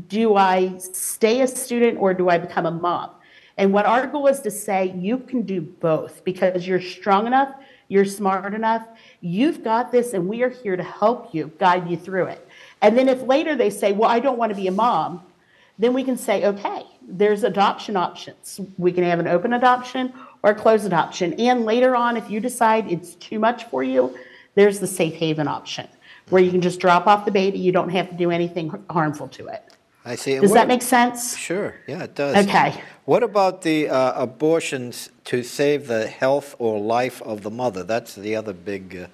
do 0.09 0.37
I 0.37 0.77
stay 0.79 1.41
a 1.43 1.47
student 1.47 1.99
or 1.99 2.15
do 2.15 2.29
I 2.29 2.39
become 2.39 2.67
a 2.67 2.71
mom? 2.71 3.11
And 3.57 3.73
what 3.73 3.87
our 3.87 4.07
goal 4.07 4.27
is 4.27 4.41
to 4.41 4.51
say, 4.51 4.93
you 4.97 5.19
can 5.19 5.43
do 5.43 5.61
both 5.61 6.25
because 6.25 6.67
you're 6.67 6.81
strong 6.81 7.27
enough, 7.27 7.55
you're 7.89 8.05
smart 8.05 8.55
enough, 8.55 8.87
you've 9.21 9.63
got 9.63 9.93
this, 9.93 10.13
and 10.13 10.29
we 10.29 10.43
are 10.43 10.49
here 10.49 10.77
to 10.77 10.83
help 10.83 11.33
you, 11.35 11.53
guide 11.59 11.89
you 11.89 11.97
through 11.97 12.27
it. 12.27 12.49
And 12.83 12.99
then 12.99 13.09
if 13.09 13.23
later 13.23 13.55
they 13.55 13.71
say, 13.71 13.93
well, 13.93 14.11
I 14.11 14.19
don't 14.19 14.39
want 14.39 14.51
to 14.51 14.57
be 14.57 14.67
a 14.67 14.73
mom, 14.73 15.23
then 15.79 15.93
we 15.93 16.03
can 16.05 16.17
say, 16.17 16.45
okay, 16.45 16.85
there's 17.07 17.45
adoption 17.45 17.97
options. 17.97 18.61
We 18.79 18.93
can 18.93 19.05
have 19.05 19.19
an 19.19 19.29
open 19.29 19.53
adoption 19.53 20.13
or 20.45 20.51
a 20.51 20.55
closed 20.55 20.85
adoption. 20.85 21.33
And 21.41 21.65
later 21.65 21.97
on, 21.97 22.19
if 22.19 22.29
you 22.29 22.39
decide 22.39 22.93
it's 22.93 23.15
too 23.15 23.39
much 23.39 23.65
for 23.65 23.83
you, 23.83 24.15
there's 24.57 24.79
the 24.79 24.87
safe 24.87 25.15
haven 25.15 25.49
option 25.49 25.89
where 26.29 26.43
you 26.43 26.51
can 26.51 26.61
just 26.61 26.81
drop 26.81 27.07
off 27.07 27.25
the 27.25 27.31
baby. 27.31 27.59
You 27.59 27.73
don't 27.73 27.89
have 27.89 28.11
to 28.11 28.15
do 28.15 28.31
anything 28.31 28.85
harmful 28.91 29.27
to 29.29 29.49
it. 29.49 29.65
I 30.05 30.17
see. 30.17 30.39
Does 30.39 30.51
what, 30.51 30.57
that 30.57 30.69
make 30.69 30.83
sense? 30.83 31.35
Sure. 31.35 31.75
Yeah, 31.87 32.05
it 32.05 32.15
does. 32.15 32.47
Okay. 32.47 32.75
What 33.07 33.23
about 33.23 33.63
the 33.63 33.89
uh, 33.89 34.23
abortions 34.23 35.09
to 35.25 35.43
save 35.43 35.87
the 35.87 36.07
health 36.07 36.55
or 36.59 36.79
life 36.79 37.23
of 37.23 37.43
the 37.43 37.51
mother? 37.51 37.83
That's 37.83 38.15
the 38.15 38.37
other 38.37 38.53
big 38.53 38.97
uh, 38.97 39.07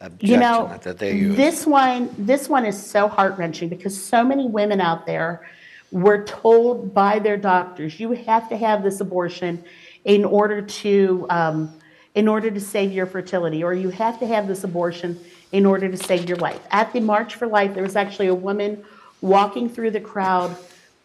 objection 0.00 0.30
you 0.30 0.38
know, 0.38 0.80
that 0.84 0.98
they 0.98 1.12
use. 1.12 1.36
This 1.36 1.66
one, 1.66 2.14
this 2.16 2.48
one 2.48 2.64
is 2.64 2.82
so 2.82 3.08
heart 3.08 3.36
wrenching 3.36 3.68
because 3.68 4.02
so 4.02 4.24
many 4.24 4.46
women 4.46 4.80
out 4.80 5.04
there 5.04 5.46
were 5.90 6.24
told 6.24 6.94
by 6.94 7.18
their 7.18 7.36
doctors, 7.36 8.00
you 8.00 8.12
have 8.12 8.48
to 8.48 8.56
have 8.56 8.82
this 8.82 9.00
abortion 9.00 9.62
in 10.04 10.24
order 10.24 10.62
to 10.62 11.26
um, 11.30 11.72
in 12.14 12.28
order 12.28 12.50
to 12.50 12.60
save 12.60 12.92
your 12.92 13.06
fertility, 13.06 13.64
or 13.64 13.72
you 13.72 13.88
have 13.88 14.18
to 14.18 14.26
have 14.26 14.46
this 14.46 14.64
abortion 14.64 15.18
in 15.52 15.64
order 15.64 15.88
to 15.88 15.96
save 15.96 16.28
your 16.28 16.36
life. 16.38 16.60
At 16.70 16.92
the 16.92 17.00
March 17.00 17.36
for 17.36 17.46
Life, 17.46 17.72
there 17.74 17.82
was 17.82 17.96
actually 17.96 18.26
a 18.26 18.34
woman 18.34 18.84
walking 19.22 19.68
through 19.68 19.92
the 19.92 20.00
crowd 20.00 20.54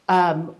um, 0.09 0.55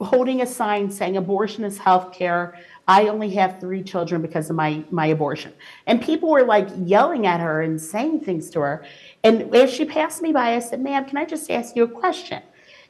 holding 0.00 0.40
a 0.40 0.46
sign 0.46 0.90
saying 0.90 1.16
abortion 1.16 1.64
is 1.64 1.78
health 1.78 2.12
care. 2.12 2.58
I 2.86 3.08
only 3.08 3.30
have 3.30 3.60
three 3.60 3.82
children 3.82 4.22
because 4.22 4.50
of 4.50 4.56
my, 4.56 4.84
my 4.90 5.06
abortion. 5.06 5.52
And 5.86 6.00
people 6.00 6.30
were 6.30 6.44
like 6.44 6.68
yelling 6.78 7.26
at 7.26 7.40
her 7.40 7.62
and 7.62 7.80
saying 7.80 8.20
things 8.20 8.50
to 8.50 8.60
her. 8.60 8.84
And 9.22 9.54
as 9.54 9.72
she 9.72 9.84
passed 9.84 10.22
me 10.22 10.32
by, 10.32 10.54
I 10.54 10.58
said, 10.58 10.80
Ma'am, 10.80 11.06
can 11.06 11.16
I 11.16 11.24
just 11.24 11.50
ask 11.50 11.74
you 11.74 11.84
a 11.84 11.88
question? 11.88 12.42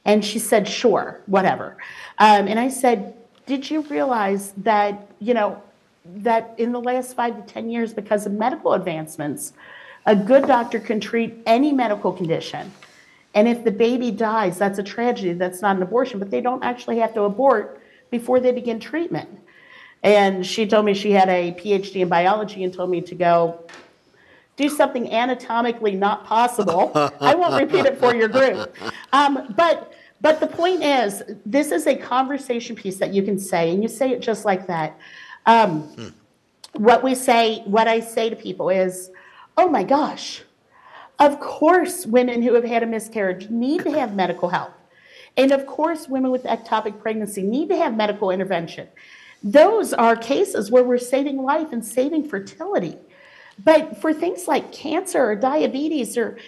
And 0.05 0.25
she 0.25 0.39
said, 0.39 0.69
Sure, 0.69 1.23
whatever. 1.27 1.77
Um, 2.19 2.49
and 2.49 2.59
I 2.59 2.69
said, 2.69 3.15
Did 3.47 3.71
you 3.71 3.83
realize 3.83 4.53
that, 4.59 5.09
you 5.21 5.35
know, 5.35 5.63
that 6.05 6.55
in 6.59 6.73
the 6.73 6.81
last 6.81 7.15
five 7.15 7.37
to 7.37 7.53
10 7.53 7.71
years, 7.71 7.93
because 7.93 8.27
of 8.27 8.33
medical 8.33 8.75
advancements, 8.75 9.53
a 10.07 10.15
good 10.15 10.47
doctor 10.47 10.79
can 10.79 11.01
treat 11.01 11.35
any 11.47 11.73
medical 11.73 12.13
condition. 12.13 12.73
And 13.35 13.49
if 13.49 13.65
the 13.65 13.71
baby 13.71 14.11
dies, 14.11 14.59
that's 14.59 14.79
a 14.79 14.83
tragedy. 14.83 15.33
That's 15.33 15.63
not 15.63 15.77
an 15.77 15.83
abortion, 15.83 16.19
but 16.19 16.31
they 16.31 16.41
don't 16.41 16.63
actually 16.63 16.99
have 16.99 17.15
to 17.15 17.23
abort 17.23 17.81
before 18.11 18.39
they 18.39 18.53
begin 18.53 18.79
treatment. 18.79 19.29
And 20.03 20.47
she 20.47 20.67
told 20.67 20.85
me 20.85 20.93
she 20.93 21.13
had 21.13 21.29
a 21.29 21.53
PhD 21.53 22.03
in 22.03 22.09
biology 22.09 22.63
and 22.63 22.73
told 22.73 22.91
me 22.91 23.01
to 23.01 23.15
go 23.15 23.65
do 24.57 24.69
something 24.69 25.11
anatomically 25.11 25.95
not 25.95 26.27
possible. 26.27 26.93
I 27.21 27.35
won't 27.35 27.61
repeat 27.61 27.87
it 27.87 27.99
for 27.99 28.15
your 28.15 28.29
group. 28.29 28.77
Um, 29.13 29.55
but 29.57 29.94
but 30.25 30.41
the 30.41 30.47
point 30.47 30.83
is, 30.83 31.23
this 31.45 31.71
is 31.71 31.87
a 31.87 31.95
conversation 31.95 32.75
piece 32.75 32.97
that 32.97 33.13
you 33.13 33.23
can 33.23 33.39
say, 33.39 33.71
and 33.71 33.83
you 33.83 33.91
say 33.91 34.11
it 34.11 34.23
just 34.23 34.47
like 34.47 34.67
that. 34.69 34.99
Um, 35.45 35.83
hmm. 35.83 36.09
What 36.83 37.05
we 37.05 37.15
say, 37.15 37.61
what 37.67 37.89
I 37.89 38.01
say 38.01 38.31
to 38.31 38.35
people 38.35 38.71
is, 38.71 39.11
"Oh 39.59 39.69
my 39.69 39.83
gosh, 39.85 40.43
of 41.19 41.41
course, 41.41 42.07
women 42.07 42.41
who 42.41 42.55
have 42.55 42.65
had 42.65 42.83
a 42.83 42.87
miscarriage 42.87 43.51
need 43.51 43.85
to 43.85 43.91
have 43.91 44.17
medical 44.17 44.49
help, 44.49 44.73
and 45.37 45.53
of 45.53 45.67
course, 45.67 46.09
women 46.09 46.31
with 46.31 46.45
ectopic 46.45 47.03
pregnancy 47.03 47.43
need 47.43 47.69
to 47.69 47.77
have 47.77 47.95
medical 47.95 48.31
intervention." 48.31 48.89
Those 49.43 49.93
are 49.93 50.17
cases 50.17 50.71
where 50.71 50.85
we're 50.85 50.97
saving 50.97 51.37
life 51.43 51.71
and 51.71 51.85
saving 51.85 52.31
fertility. 52.31 52.97
But 53.63 54.01
for 54.01 54.15
things 54.15 54.49
like 54.49 54.73
cancer 54.73 55.23
or 55.23 55.37
diabetes 55.37 56.17
or 56.17 56.39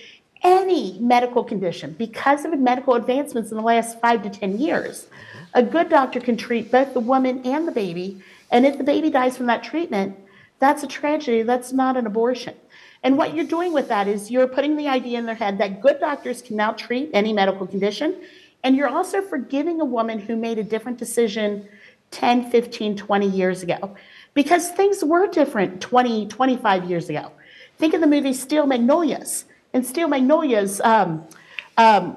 any 0.46 0.96
medical 1.00 1.42
condition, 1.42 1.92
because 1.98 2.44
of 2.44 2.56
medical 2.58 2.94
advancements 2.94 3.50
in 3.50 3.56
the 3.56 3.62
last 3.62 4.00
five 4.00 4.22
to 4.22 4.30
10 4.30 4.58
years, 4.58 5.08
a 5.54 5.62
good 5.62 5.88
doctor 5.88 6.20
can 6.20 6.36
treat 6.36 6.70
both 6.70 6.94
the 6.94 7.00
woman 7.00 7.44
and 7.44 7.66
the 7.66 7.72
baby. 7.72 8.22
And 8.52 8.64
if 8.64 8.78
the 8.78 8.84
baby 8.84 9.10
dies 9.10 9.36
from 9.36 9.46
that 9.46 9.64
treatment, 9.64 10.16
that's 10.60 10.84
a 10.84 10.86
tragedy. 10.86 11.42
That's 11.42 11.72
not 11.72 11.96
an 11.96 12.06
abortion. 12.06 12.54
And 13.02 13.18
what 13.18 13.34
you're 13.34 13.44
doing 13.44 13.72
with 13.72 13.88
that 13.88 14.06
is 14.06 14.30
you're 14.30 14.46
putting 14.46 14.76
the 14.76 14.88
idea 14.88 15.18
in 15.18 15.26
their 15.26 15.34
head 15.34 15.58
that 15.58 15.82
good 15.82 15.98
doctors 15.98 16.42
can 16.42 16.56
now 16.56 16.72
treat 16.72 17.10
any 17.12 17.32
medical 17.32 17.66
condition. 17.66 18.16
And 18.62 18.76
you're 18.76 18.88
also 18.88 19.22
forgiving 19.22 19.80
a 19.80 19.84
woman 19.84 20.20
who 20.20 20.36
made 20.36 20.58
a 20.58 20.64
different 20.64 20.98
decision 20.98 21.68
10, 22.12 22.50
15, 22.50 22.96
20 22.96 23.28
years 23.28 23.62
ago. 23.64 23.96
Because 24.34 24.70
things 24.70 25.02
were 25.04 25.26
different 25.26 25.80
20, 25.80 26.28
25 26.28 26.84
years 26.84 27.08
ago. 27.08 27.32
Think 27.78 27.94
of 27.94 28.00
the 28.00 28.06
movie 28.06 28.32
Steel 28.32 28.66
Magnolias. 28.66 29.44
In 29.76 29.84
Steel 29.84 30.08
Magnolias, 30.08 30.80
um, 30.80 31.22
um, 31.76 32.16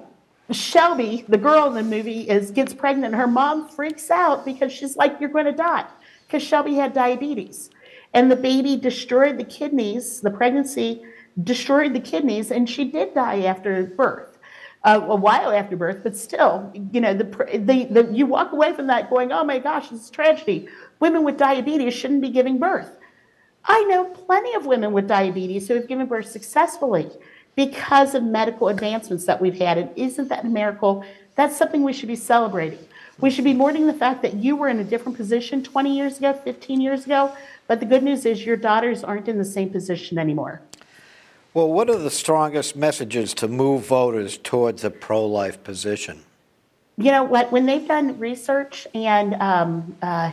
Shelby, 0.50 1.26
the 1.28 1.38
girl 1.38 1.68
in 1.68 1.74
the 1.74 1.84
movie, 1.84 2.22
is 2.22 2.52
gets 2.52 2.74
pregnant. 2.74 3.14
Her 3.14 3.28
mom 3.28 3.68
freaks 3.68 4.10
out 4.10 4.46
because 4.46 4.72
she's 4.72 4.96
like, 4.96 5.20
"You're 5.20 5.30
going 5.30 5.44
to 5.44 5.52
die," 5.52 5.86
because 6.26 6.42
Shelby 6.42 6.76
had 6.76 6.94
diabetes, 6.94 7.70
and 8.14 8.32
the 8.32 8.38
baby 8.38 8.78
destroyed 8.78 9.38
the 9.38 9.44
kidneys. 9.44 10.22
The 10.22 10.32
pregnancy 10.32 11.04
destroyed 11.44 11.94
the 11.94 12.00
kidneys, 12.00 12.50
and 12.50 12.70
she 12.70 12.86
did 12.86 13.14
die 13.14 13.42
after 13.42 13.84
birth 13.84 14.38
uh, 14.86 15.02
a 15.10 15.16
while 15.18 15.52
after 15.52 15.76
birth, 15.76 16.00
but 16.02 16.16
still, 16.16 16.72
you 16.94 17.02
know, 17.02 17.14
the, 17.14 17.26
the, 17.26 17.84
the, 17.92 18.10
you 18.14 18.26
walk 18.26 18.54
away 18.54 18.72
from 18.72 18.88
that 18.88 19.10
going, 19.10 19.34
oh 19.34 19.44
my 19.44 19.60
gosh, 19.60 19.92
it's 19.92 20.10
tragedy. 20.10 20.70
Women 21.02 21.26
with 21.26 21.38
diabetes 21.38 21.94
shouldn't 21.94 22.22
be 22.22 22.30
giving 22.30 22.58
birth. 22.58 22.98
I 23.66 23.84
know 23.84 24.06
plenty 24.06 24.54
of 24.54 24.66
women 24.66 24.94
with 24.94 25.08
diabetes 25.08 25.68
who 25.68 25.76
have 25.76 25.88
given 25.88 26.08
birth 26.08 26.30
successfully 26.30 27.10
because 27.56 28.16
of 28.16 28.24
medical 28.24 28.70
advancements 28.70 29.26
that 29.26 29.42
we've 29.42 29.58
had. 29.58 29.78
And 29.78 29.90
isn't 29.96 30.30
that 30.30 30.46
a 30.46 30.48
miracle? 30.48 31.04
That's 31.36 31.58
something 31.58 31.84
we 31.84 31.94
should 31.94 32.08
be 32.08 32.16
celebrating. 32.16 32.80
We 33.20 33.30
should 33.30 33.44
be 33.44 33.54
mourning 33.54 33.88
the 33.88 33.94
fact 33.94 34.22
that 34.22 34.36
you 34.36 34.56
were 34.56 34.70
in 34.70 34.80
a 34.80 34.84
different 34.84 35.18
position 35.18 35.62
20 35.62 35.96
years 35.96 36.18
ago, 36.18 36.34
15 36.34 36.80
years 36.80 37.06
ago, 37.06 37.36
but 37.68 37.80
the 37.80 37.86
good 37.86 38.02
news 38.02 38.26
is 38.26 38.46
your 38.46 38.56
daughters 38.56 39.04
aren't 39.04 39.28
in 39.28 39.38
the 39.38 39.46
same 39.46 39.70
position 39.70 40.18
anymore. 40.18 40.62
Well, 41.54 41.72
what 41.72 41.90
are 41.90 41.98
the 41.98 42.12
strongest 42.12 42.76
messages 42.76 43.34
to 43.36 43.48
move 43.48 43.86
voters 43.86 44.38
towards 44.38 44.84
a 44.84 44.90
pro 44.90 45.26
life 45.26 45.64
position? 45.64 46.24
You 46.98 47.12
know 47.12 47.24
what? 47.24 47.52
When 47.52 47.66
they've 47.66 47.88
done 47.88 48.20
research 48.20 48.88
and 48.94 49.34
um, 49.36 49.98
uh, 50.02 50.32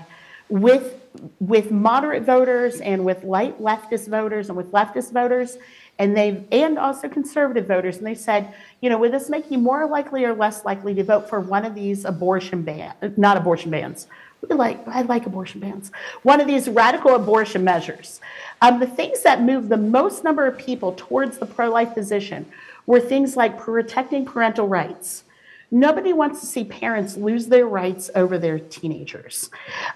with 0.49 1.01
with 1.41 1.71
moderate 1.71 2.25
voters 2.25 2.81
and 2.81 3.05
with 3.05 3.25
light 3.25 3.61
leftist 3.61 4.09
voters 4.09 4.49
and 4.49 4.57
with 4.57 4.71
leftist 4.73 5.13
voters, 5.13 5.57
and 5.99 6.17
they 6.17 6.45
and 6.53 6.79
also 6.79 7.09
conservative 7.09 7.67
voters, 7.67 7.97
and 7.97 8.07
they 8.07 8.15
said, 8.15 8.53
you 8.81 8.91
know, 8.91 8.99
would 8.99 9.13
this 9.13 9.31
make 9.31 9.51
you 9.51 9.59
more 9.59 9.87
likely 9.87 10.25
or 10.25 10.35
less 10.35 10.65
likely 10.65 10.95
to 10.95 11.05
vote 11.05 11.29
for 11.29 11.41
one 11.41 11.65
of 11.65 11.75
these 11.75 12.05
abortion 12.05 12.63
ban, 12.63 12.95
not 13.17 13.37
abortion 13.37 13.71
bans, 13.71 14.07
like 14.49 14.87
I 14.87 15.03
like 15.03 15.27
abortion 15.27 15.61
bans. 15.61 15.91
One 16.23 16.41
of 16.41 16.47
these 16.47 16.69
radical 16.69 17.15
abortion 17.15 17.65
measures. 17.65 18.21
Um, 18.61 18.81
the 18.81 18.87
things 18.87 19.23
that 19.23 19.43
moved 19.43 19.69
the 19.69 19.77
most 19.77 20.25
number 20.25 20.47
of 20.47 20.59
people 20.59 20.95
towards 20.97 21.39
the 21.39 21.47
pro-life 21.47 21.95
position 21.95 22.47
were 22.87 23.01
things 23.01 23.37
like 23.37 23.59
protecting 23.59 24.25
parental 24.25 24.69
rights. 24.69 25.25
Nobody 25.71 26.13
wants 26.13 26.41
to 26.41 26.47
see 26.47 26.65
parents 26.65 27.17
lose 27.17 27.49
their 27.49 27.67
rights 27.67 28.09
over 28.15 28.39
their 28.39 28.59
teenagers. 28.59 29.51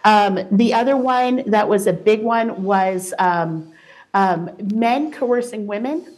Um, 0.04 0.40
the 0.50 0.74
other 0.74 0.96
one 0.96 1.44
that 1.46 1.68
was 1.68 1.86
a 1.86 1.92
big 1.92 2.22
one 2.22 2.64
was 2.64 3.14
um, 3.18 3.72
um 4.14 4.50
men 4.74 5.12
coercing 5.12 5.66
women. 5.66 6.16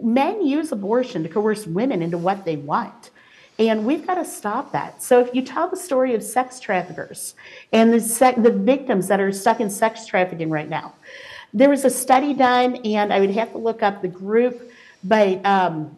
Men 0.00 0.44
use 0.44 0.72
abortion 0.72 1.22
to 1.22 1.28
coerce 1.28 1.66
women 1.66 2.02
into 2.02 2.18
what 2.18 2.44
they 2.44 2.56
want. 2.56 3.10
And 3.58 3.86
we've 3.86 4.04
got 4.04 4.16
to 4.16 4.24
stop 4.24 4.72
that. 4.72 5.00
So 5.02 5.20
if 5.20 5.32
you 5.32 5.42
tell 5.42 5.68
the 5.68 5.76
story 5.76 6.14
of 6.14 6.22
sex 6.24 6.58
traffickers 6.58 7.34
and 7.72 7.92
the, 7.92 8.00
sec- 8.00 8.42
the 8.42 8.50
victims 8.50 9.06
that 9.08 9.20
are 9.20 9.30
stuck 9.30 9.60
in 9.60 9.70
sex 9.70 10.06
trafficking 10.06 10.50
right 10.50 10.68
now, 10.68 10.94
there 11.52 11.70
was 11.70 11.84
a 11.84 11.90
study 11.90 12.34
done, 12.34 12.76
and 12.84 13.12
I 13.12 13.20
would 13.20 13.30
have 13.30 13.52
to 13.52 13.58
look 13.58 13.80
up 13.80 14.02
the 14.02 14.08
group, 14.08 14.72
but 15.04 15.44
um, 15.46 15.96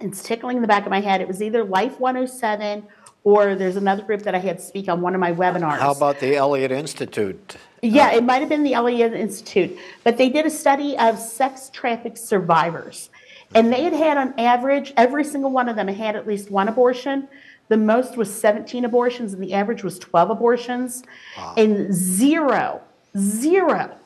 it's 0.00 0.20
tickling 0.20 0.60
the 0.60 0.66
back 0.66 0.84
of 0.84 0.90
my 0.90 1.00
head. 1.00 1.20
It 1.20 1.28
was 1.28 1.40
either 1.40 1.62
Life 1.62 2.00
107 2.00 2.84
or 3.24 3.54
there's 3.54 3.76
another 3.76 4.02
group 4.02 4.22
that 4.22 4.34
I 4.34 4.38
had 4.38 4.60
speak 4.60 4.88
on 4.88 5.00
one 5.00 5.14
of 5.14 5.20
my 5.20 5.32
webinars. 5.32 5.78
How 5.78 5.92
about 5.92 6.20
the 6.20 6.36
Elliott 6.36 6.70
Institute? 6.70 7.56
Yeah, 7.82 8.12
it 8.12 8.22
might 8.22 8.40
have 8.40 8.48
been 8.48 8.62
the 8.62 8.74
Elliott 8.74 9.14
Institute, 9.14 9.78
but 10.04 10.16
they 10.18 10.28
did 10.28 10.46
a 10.46 10.50
study 10.50 10.96
of 10.98 11.18
sex 11.18 11.70
traffic 11.72 12.16
survivors. 12.16 13.10
And 13.54 13.72
they 13.72 13.82
had 13.82 13.92
had 13.92 14.16
on 14.18 14.34
average, 14.38 14.92
every 14.96 15.24
single 15.24 15.50
one 15.50 15.68
of 15.68 15.76
them 15.76 15.88
had 15.88 16.16
at 16.16 16.26
least 16.26 16.50
one 16.50 16.68
abortion. 16.68 17.28
The 17.68 17.76
most 17.76 18.16
was 18.16 18.32
17 18.32 18.84
abortions, 18.84 19.32
and 19.32 19.42
the 19.42 19.54
average 19.54 19.82
was 19.82 19.98
12 19.98 20.30
abortions. 20.30 21.02
Wow. 21.36 21.54
And 21.56 21.92
zero, 21.94 22.82
zero 23.16 23.96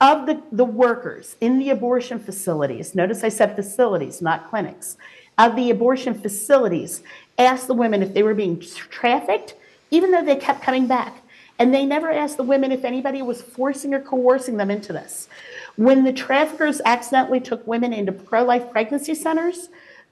of 0.00 0.26
the, 0.26 0.42
the 0.52 0.64
workers 0.64 1.36
in 1.40 1.58
the 1.58 1.70
abortion 1.70 2.18
facilities, 2.18 2.94
notice 2.94 3.24
I 3.24 3.28
said 3.28 3.56
facilities, 3.56 4.20
not 4.20 4.50
clinics, 4.50 4.96
of 5.38 5.56
the 5.56 5.70
abortion 5.70 6.14
facilities 6.14 7.02
asked 7.38 7.66
the 7.66 7.74
women 7.74 8.02
if 8.02 8.14
they 8.14 8.22
were 8.22 8.34
being 8.34 8.60
trafficked, 8.60 9.54
even 9.90 10.10
though 10.10 10.24
they 10.24 10.36
kept 10.36 10.62
coming 10.62 10.86
back. 10.86 11.18
And 11.58 11.72
they 11.72 11.84
never 11.84 12.10
asked 12.10 12.38
the 12.38 12.42
women 12.42 12.72
if 12.72 12.84
anybody 12.84 13.22
was 13.22 13.42
forcing 13.42 13.94
or 13.94 14.00
coercing 14.00 14.56
them 14.56 14.70
into 14.70 14.92
this. 14.92 15.28
When 15.76 16.04
the 16.04 16.12
traffickers 16.12 16.80
accidentally 16.84 17.40
took 17.40 17.66
women 17.66 17.92
into 17.92 18.10
pro 18.10 18.42
life 18.42 18.70
pregnancy 18.70 19.14
centers, 19.14 19.68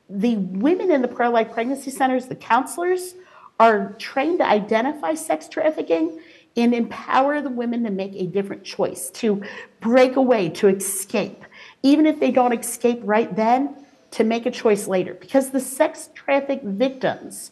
the 0.08 0.36
women 0.36 0.90
in 0.90 1.02
the 1.02 1.08
pro 1.08 1.30
life 1.30 1.52
pregnancy 1.52 1.90
centers, 1.90 2.26
the 2.26 2.36
counselors, 2.36 3.14
are 3.58 3.92
trained 3.98 4.38
to 4.38 4.46
identify 4.46 5.14
sex 5.14 5.48
trafficking 5.48 6.20
and 6.56 6.74
empower 6.74 7.40
the 7.40 7.50
women 7.50 7.84
to 7.84 7.90
make 7.90 8.14
a 8.14 8.26
different 8.26 8.64
choice, 8.64 9.10
to 9.10 9.42
break 9.80 10.16
away, 10.16 10.48
to 10.48 10.68
escape. 10.68 11.44
Even 11.82 12.06
if 12.06 12.18
they 12.20 12.30
don't 12.30 12.52
escape 12.52 13.00
right 13.02 13.34
then, 13.36 13.76
to 14.12 14.25
make 14.25 14.47
a 14.47 14.50
choice 14.50 14.87
later. 14.87 15.14
Because 15.14 15.50
the 15.50 15.61
sex 15.61 16.11
traffic 16.14 16.62
victims 16.62 17.50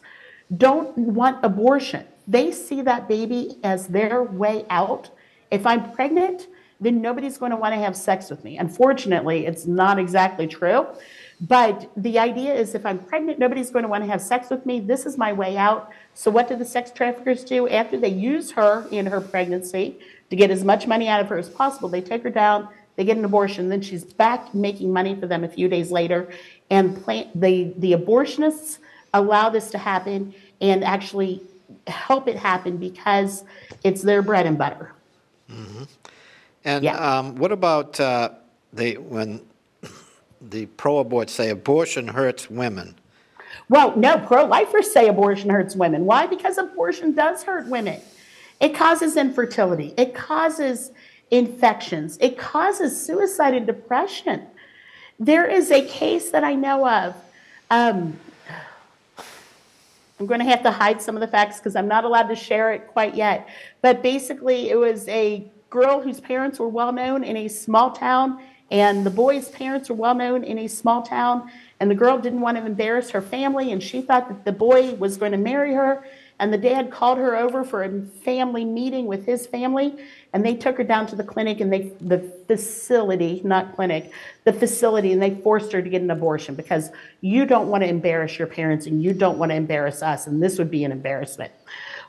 don't 0.55 0.97
want 0.97 1.43
abortion. 1.43 2.05
They 2.27 2.51
see 2.51 2.81
that 2.81 3.07
baby 3.07 3.57
as 3.63 3.87
their 3.87 4.23
way 4.23 4.65
out. 4.69 5.09
If 5.51 5.65
I'm 5.65 5.91
pregnant, 5.91 6.47
then 6.79 7.01
nobody's 7.01 7.37
going 7.37 7.51
to 7.51 7.57
want 7.57 7.73
to 7.73 7.79
have 7.79 7.95
sex 7.95 8.29
with 8.29 8.43
me. 8.43 8.57
Unfortunately, 8.57 9.45
it's 9.45 9.65
not 9.65 9.99
exactly 9.99 10.47
true. 10.47 10.87
But 11.41 11.89
the 11.95 12.19
idea 12.19 12.53
is 12.53 12.75
if 12.75 12.85
I'm 12.85 12.99
pregnant, 12.99 13.39
nobody's 13.39 13.71
going 13.71 13.83
to 13.83 13.89
want 13.89 14.03
to 14.03 14.09
have 14.09 14.21
sex 14.21 14.49
with 14.49 14.65
me. 14.65 14.79
This 14.79 15.05
is 15.05 15.17
my 15.17 15.31
way 15.31 15.57
out. 15.57 15.89
So, 16.13 16.29
what 16.29 16.49
do 16.49 16.55
the 16.55 16.65
sex 16.65 16.91
traffickers 16.91 17.43
do? 17.43 17.67
After 17.69 17.97
they 17.97 18.09
use 18.09 18.51
her 18.51 18.85
in 18.91 19.05
her 19.05 19.21
pregnancy 19.21 19.99
to 20.29 20.35
get 20.35 20.51
as 20.51 20.63
much 20.63 20.85
money 20.85 21.07
out 21.07 21.21
of 21.21 21.29
her 21.29 21.37
as 21.37 21.49
possible. 21.49 21.89
They 21.89 22.01
take 22.01 22.23
her 22.23 22.29
down, 22.29 22.67
they 22.99 23.05
get 23.05 23.15
an 23.15 23.23
abortion, 23.23 23.69
then 23.69 23.79
she's 23.81 24.03
back 24.03 24.53
making 24.53 24.91
money 24.91 25.15
for 25.15 25.25
them 25.25 25.45
a 25.45 25.47
few 25.47 25.69
days 25.69 25.89
later. 25.89 26.27
And 26.69 27.01
plant, 27.01 27.29
the, 27.39 27.73
the 27.77 27.93
abortionists 27.93 28.79
allow 29.13 29.49
this 29.49 29.71
to 29.71 29.77
happen 29.77 30.33
and 30.59 30.83
actually 30.83 31.41
help 31.87 32.27
it 32.27 32.35
happen 32.35 32.75
because 32.75 33.45
it's 33.85 34.01
their 34.01 34.21
bread 34.21 34.45
and 34.45 34.57
butter. 34.57 34.91
And 36.65 36.83
Yeah. 36.83 36.97
um, 36.97 37.35
what 37.35 37.53
about 37.53 37.97
uh, 38.01 38.31
the, 38.73 38.97
when 38.97 39.45
the 40.41 40.65
pro-abort 40.65 41.29
say 41.29 41.51
abortion 41.51 42.05
hurts 42.05 42.49
women? 42.49 42.95
Well, 43.69 43.95
no, 43.95 44.17
pro 44.19 44.43
lifers 44.43 44.91
say 44.91 45.07
abortion 45.07 45.49
hurts 45.49 45.73
women. 45.73 46.03
Why? 46.03 46.25
Because 46.25 46.57
abortion 46.57 47.13
does 47.13 47.43
hurt 47.43 47.65
women. 47.67 48.01
It 48.59 48.75
causes 48.75 49.15
infertility, 49.15 49.93
it 49.95 50.13
causes 50.13 50.91
infections, 51.31 52.17
it 52.19 52.37
causes 52.37 52.99
suicide 53.05 53.53
and 53.53 53.67
depression. 53.67 54.47
There 55.19 55.45
is 55.45 55.71
a 55.71 55.85
case 55.85 56.31
that 56.31 56.43
I 56.43 56.55
know 56.55 56.87
of. 56.87 57.15
Um, 57.69 58.19
I'm 60.19 60.25
going 60.25 60.39
to 60.41 60.45
have 60.45 60.63
to 60.63 60.71
hide 60.71 61.01
some 61.01 61.15
of 61.15 61.21
the 61.21 61.27
facts 61.27 61.59
because 61.59 61.75
I'm 61.75 61.87
not 61.87 62.03
allowed 62.03 62.27
to 62.27 62.35
share 62.35 62.73
it 62.73 62.87
quite 62.87 63.15
yet. 63.15 63.47
But 63.81 64.03
basically, 64.03 64.69
it 64.69 64.75
was 64.75 65.07
a 65.07 65.49
girl 65.69 66.01
whose 66.01 66.19
parents 66.19 66.59
were 66.59 66.67
well 66.67 66.91
known 66.91 67.23
in 67.23 67.37
a 67.37 67.47
small 67.47 67.91
town, 67.91 68.41
and 68.69 69.05
the 69.05 69.11
boy's 69.11 69.49
parents 69.49 69.89
were 69.89 69.95
well 69.95 70.15
known 70.15 70.43
in 70.43 70.57
a 70.59 70.67
small 70.67 71.03
town. 71.03 71.49
And 71.79 71.89
the 71.89 71.95
girl 71.95 72.17
didn't 72.17 72.41
want 72.41 72.57
to 72.57 72.65
embarrass 72.65 73.11
her 73.11 73.21
family, 73.21 73.71
and 73.71 73.81
she 73.81 74.01
thought 74.01 74.27
that 74.27 74.43
the 74.43 74.51
boy 74.51 74.93
was 74.95 75.15
going 75.15 75.31
to 75.31 75.37
marry 75.37 75.73
her. 75.73 76.03
And 76.39 76.53
the 76.53 76.57
dad 76.57 76.89
called 76.89 77.17
her 77.17 77.35
over 77.35 77.65
for 77.65 77.83
a 77.83 78.01
family 78.23 78.63
meeting 78.63 79.07
with 79.07 79.25
his 79.25 79.45
family, 79.45 79.93
and 80.31 80.45
they 80.45 80.55
took 80.55 80.77
her 80.77 80.85
down 80.85 81.05
to 81.07 81.15
the 81.17 81.23
clinic 81.23 81.59
and 81.59 81.71
they, 81.71 81.91
the 81.99 82.19
facility, 82.47 83.41
not 83.43 83.75
clinic, 83.75 84.11
the 84.45 84.53
facility, 84.53 85.11
and 85.11 85.21
they 85.21 85.35
forced 85.35 85.73
her 85.73 85.81
to 85.81 85.89
get 85.89 86.01
an 86.01 86.09
abortion 86.09 86.55
because 86.55 86.91
you 87.19 87.45
don't 87.45 87.67
want 87.67 87.83
to 87.83 87.89
embarrass 87.89 88.39
your 88.39 88.47
parents 88.47 88.85
and 88.85 89.03
you 89.03 89.11
don't 89.11 89.37
want 89.37 89.51
to 89.51 89.55
embarrass 89.55 90.01
us, 90.01 90.27
and 90.27 90.41
this 90.41 90.57
would 90.57 90.71
be 90.71 90.85
an 90.85 90.93
embarrassment. 90.93 91.51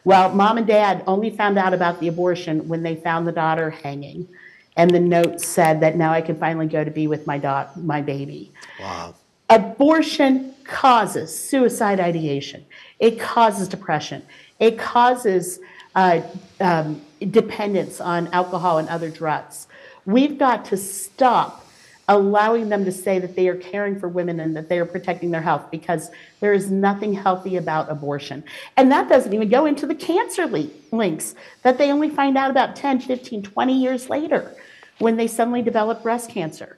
Well, 0.04 0.32
mom 0.32 0.58
and 0.58 0.66
dad 0.66 1.02
only 1.08 1.30
found 1.30 1.58
out 1.58 1.74
about 1.74 1.98
the 1.98 2.06
abortion 2.08 2.68
when 2.68 2.84
they 2.84 2.94
found 2.94 3.26
the 3.26 3.32
daughter 3.32 3.70
hanging, 3.70 4.28
and 4.76 4.92
the 4.92 5.00
note 5.00 5.40
said 5.40 5.80
that 5.80 5.96
now 5.96 6.12
I 6.12 6.20
can 6.20 6.38
finally 6.38 6.68
go 6.68 6.84
to 6.84 6.90
be 6.90 7.08
with 7.08 7.26
my 7.26 7.36
daughter, 7.36 7.70
my 7.76 8.00
baby. 8.00 8.52
Wow. 8.78 9.16
Abortion 9.50 10.54
causes 10.62 11.36
suicide 11.36 11.98
ideation. 11.98 12.64
It 13.00 13.18
causes 13.18 13.66
depression. 13.66 14.22
It 14.58 14.78
causes 14.78 15.58
uh, 15.94 16.20
um, 16.60 17.02
dependence 17.30 18.00
on 18.00 18.28
alcohol 18.28 18.78
and 18.78 18.88
other 18.88 19.10
drugs. 19.10 19.66
We've 20.06 20.38
got 20.38 20.66
to 20.66 20.76
stop 20.76 21.66
allowing 22.10 22.68
them 22.68 22.84
to 22.84 22.90
say 22.90 23.20
that 23.20 23.36
they 23.36 23.46
are 23.48 23.54
caring 23.54 23.98
for 23.98 24.08
women 24.08 24.40
and 24.40 24.56
that 24.56 24.68
they 24.68 24.80
are 24.80 24.84
protecting 24.84 25.30
their 25.30 25.40
health 25.40 25.70
because 25.70 26.10
there 26.40 26.52
is 26.52 26.68
nothing 26.68 27.12
healthy 27.12 27.56
about 27.56 27.88
abortion. 27.88 28.42
And 28.76 28.90
that 28.90 29.08
doesn't 29.08 29.32
even 29.32 29.48
go 29.48 29.64
into 29.64 29.86
the 29.86 29.94
cancer 29.94 30.46
le- 30.46 30.66
links 30.90 31.36
that 31.62 31.78
they 31.78 31.92
only 31.92 32.10
find 32.10 32.36
out 32.36 32.50
about 32.50 32.74
10, 32.74 33.00
15, 33.00 33.44
20 33.44 33.80
years 33.80 34.10
later 34.10 34.52
when 34.98 35.16
they 35.16 35.28
suddenly 35.28 35.62
develop 35.62 36.02
breast 36.02 36.30
cancer. 36.30 36.76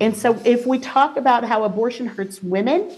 And 0.00 0.16
so, 0.16 0.40
if 0.46 0.66
we 0.66 0.78
talk 0.78 1.18
about 1.18 1.44
how 1.44 1.64
abortion 1.64 2.06
hurts 2.06 2.42
women, 2.42 2.90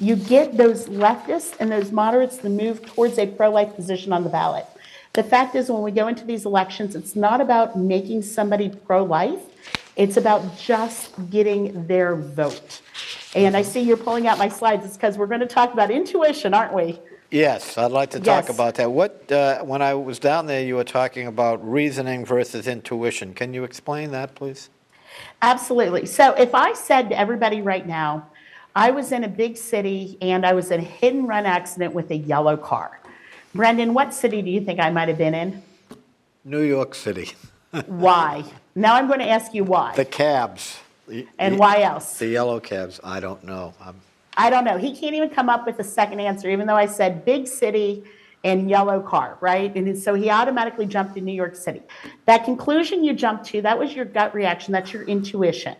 you 0.00 0.16
get 0.16 0.56
those 0.56 0.88
leftists 0.88 1.54
and 1.60 1.70
those 1.70 1.92
moderates 1.92 2.38
to 2.38 2.48
move 2.48 2.84
towards 2.84 3.18
a 3.18 3.26
pro 3.26 3.50
life 3.50 3.74
position 3.74 4.12
on 4.12 4.24
the 4.24 4.30
ballot. 4.30 4.66
The 5.12 5.22
fact 5.22 5.54
is, 5.54 5.70
when 5.70 5.82
we 5.82 5.92
go 5.92 6.08
into 6.08 6.24
these 6.24 6.44
elections, 6.44 6.96
it's 6.96 7.14
not 7.14 7.40
about 7.40 7.78
making 7.78 8.22
somebody 8.22 8.68
pro 8.68 9.04
life, 9.04 9.40
it's 9.96 10.16
about 10.16 10.58
just 10.58 11.12
getting 11.30 11.86
their 11.86 12.16
vote. 12.16 12.80
And 13.36 13.56
I 13.56 13.62
see 13.62 13.80
you're 13.80 13.96
pulling 13.96 14.26
out 14.26 14.38
my 14.38 14.48
slides. 14.48 14.84
It's 14.84 14.96
because 14.96 15.16
we're 15.16 15.28
going 15.28 15.40
to 15.40 15.46
talk 15.46 15.72
about 15.72 15.90
intuition, 15.90 16.52
aren't 16.52 16.74
we? 16.74 16.98
Yes, 17.30 17.78
I'd 17.78 17.92
like 17.92 18.10
to 18.10 18.18
talk 18.18 18.46
Yes. 18.46 18.54
about 18.54 18.74
that. 18.76 18.90
What, 18.90 19.30
uh, 19.30 19.62
when 19.62 19.82
I 19.82 19.94
was 19.94 20.18
down 20.18 20.46
there, 20.46 20.62
you 20.62 20.76
were 20.76 20.84
talking 20.84 21.26
about 21.26 21.64
reasoning 21.68 22.24
versus 22.24 22.66
intuition. 22.66 23.34
Can 23.34 23.54
you 23.54 23.64
explain 23.64 24.10
that, 24.12 24.34
please? 24.34 24.68
Absolutely. 25.42 26.06
So 26.06 26.32
if 26.34 26.54
I 26.54 26.74
said 26.74 27.08
to 27.10 27.18
everybody 27.18 27.60
right 27.60 27.86
now, 27.86 28.26
I 28.74 28.90
was 28.90 29.12
in 29.12 29.24
a 29.24 29.28
big 29.28 29.56
city 29.56 30.18
and 30.20 30.44
I 30.44 30.52
was 30.52 30.70
in 30.70 30.80
a 30.80 30.84
hit 30.84 31.14
and 31.14 31.28
run 31.28 31.46
accident 31.46 31.94
with 31.94 32.10
a 32.10 32.16
yellow 32.16 32.56
car. 32.56 33.00
Brendan, 33.54 33.94
what 33.94 34.12
city 34.12 34.42
do 34.42 34.50
you 34.50 34.60
think 34.60 34.80
I 34.80 34.90
might 34.90 35.08
have 35.08 35.18
been 35.18 35.34
in? 35.34 35.62
New 36.44 36.62
York 36.62 36.94
City, 36.94 37.32
Why? 37.86 38.44
Now 38.74 38.96
I'm 38.96 39.06
going 39.06 39.20
to 39.20 39.28
ask 39.28 39.54
you 39.54 39.62
why. 39.64 39.94
the 39.94 40.04
cabs. 40.04 40.78
and 41.38 41.54
the- 41.54 41.58
why 41.58 41.82
else? 41.82 42.18
The 42.18 42.26
yellow 42.26 42.58
cabs, 42.60 43.00
I 43.04 43.20
don't 43.20 43.44
know. 43.44 43.74
I'm- 43.80 44.00
I 44.36 44.50
don't 44.50 44.64
know. 44.64 44.78
He 44.78 44.96
can't 44.96 45.14
even 45.14 45.30
come 45.30 45.48
up 45.48 45.64
with 45.64 45.78
a 45.78 45.84
second 45.84 46.18
answer, 46.18 46.50
even 46.50 46.66
though 46.66 46.74
I 46.74 46.86
said 46.86 47.24
big 47.24 47.46
city 47.46 48.02
and 48.42 48.68
yellow 48.68 49.00
car, 49.00 49.38
right? 49.40 49.72
And 49.76 49.96
so 49.96 50.14
he 50.14 50.28
automatically 50.28 50.86
jumped 50.86 51.14
to 51.14 51.20
New 51.20 51.32
York 51.32 51.54
City. 51.54 51.82
That 52.26 52.44
conclusion 52.44 53.04
you 53.04 53.12
jumped 53.14 53.44
to, 53.46 53.62
that 53.62 53.78
was 53.78 53.94
your 53.94 54.04
gut 54.04 54.34
reaction, 54.34 54.72
that's 54.72 54.92
your 54.92 55.04
intuition. 55.04 55.76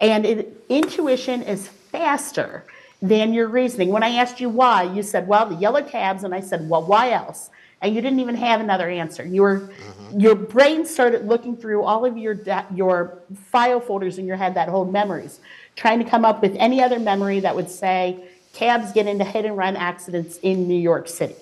And 0.00 0.24
it, 0.24 0.64
intuition 0.70 1.42
is 1.42 1.68
faster 1.90 2.64
than 3.02 3.32
your 3.32 3.48
reasoning. 3.48 3.88
When 3.88 4.02
I 4.02 4.10
asked 4.10 4.40
you 4.40 4.48
why, 4.48 4.82
you 4.82 5.02
said, 5.02 5.26
well, 5.26 5.46
the 5.46 5.54
yellow 5.54 5.82
cabs, 5.82 6.24
and 6.24 6.34
I 6.34 6.40
said, 6.40 6.68
well, 6.68 6.84
why 6.84 7.12
else? 7.12 7.50
And 7.82 7.94
you 7.94 8.02
didn't 8.02 8.20
even 8.20 8.34
have 8.34 8.60
another 8.60 8.90
answer. 8.90 9.24
You 9.24 9.42
were, 9.42 9.60
mm-hmm. 9.60 10.20
Your 10.20 10.34
brain 10.34 10.84
started 10.84 11.26
looking 11.26 11.56
through 11.56 11.82
all 11.82 12.04
of 12.04 12.18
your, 12.18 12.34
da- 12.34 12.66
your 12.74 13.18
file 13.46 13.80
folders 13.80 14.18
in 14.18 14.26
your 14.26 14.36
head 14.36 14.54
that 14.54 14.68
hold 14.68 14.92
memories, 14.92 15.40
trying 15.76 15.98
to 15.98 16.04
come 16.04 16.26
up 16.26 16.42
with 16.42 16.54
any 16.56 16.82
other 16.82 16.98
memory 16.98 17.40
that 17.40 17.56
would 17.56 17.70
say 17.70 18.22
cabs 18.52 18.92
get 18.92 19.06
into 19.06 19.24
hit 19.24 19.46
and 19.46 19.56
run 19.56 19.76
accidents 19.76 20.36
in 20.42 20.68
New 20.68 20.78
York 20.78 21.08
City. 21.08 21.36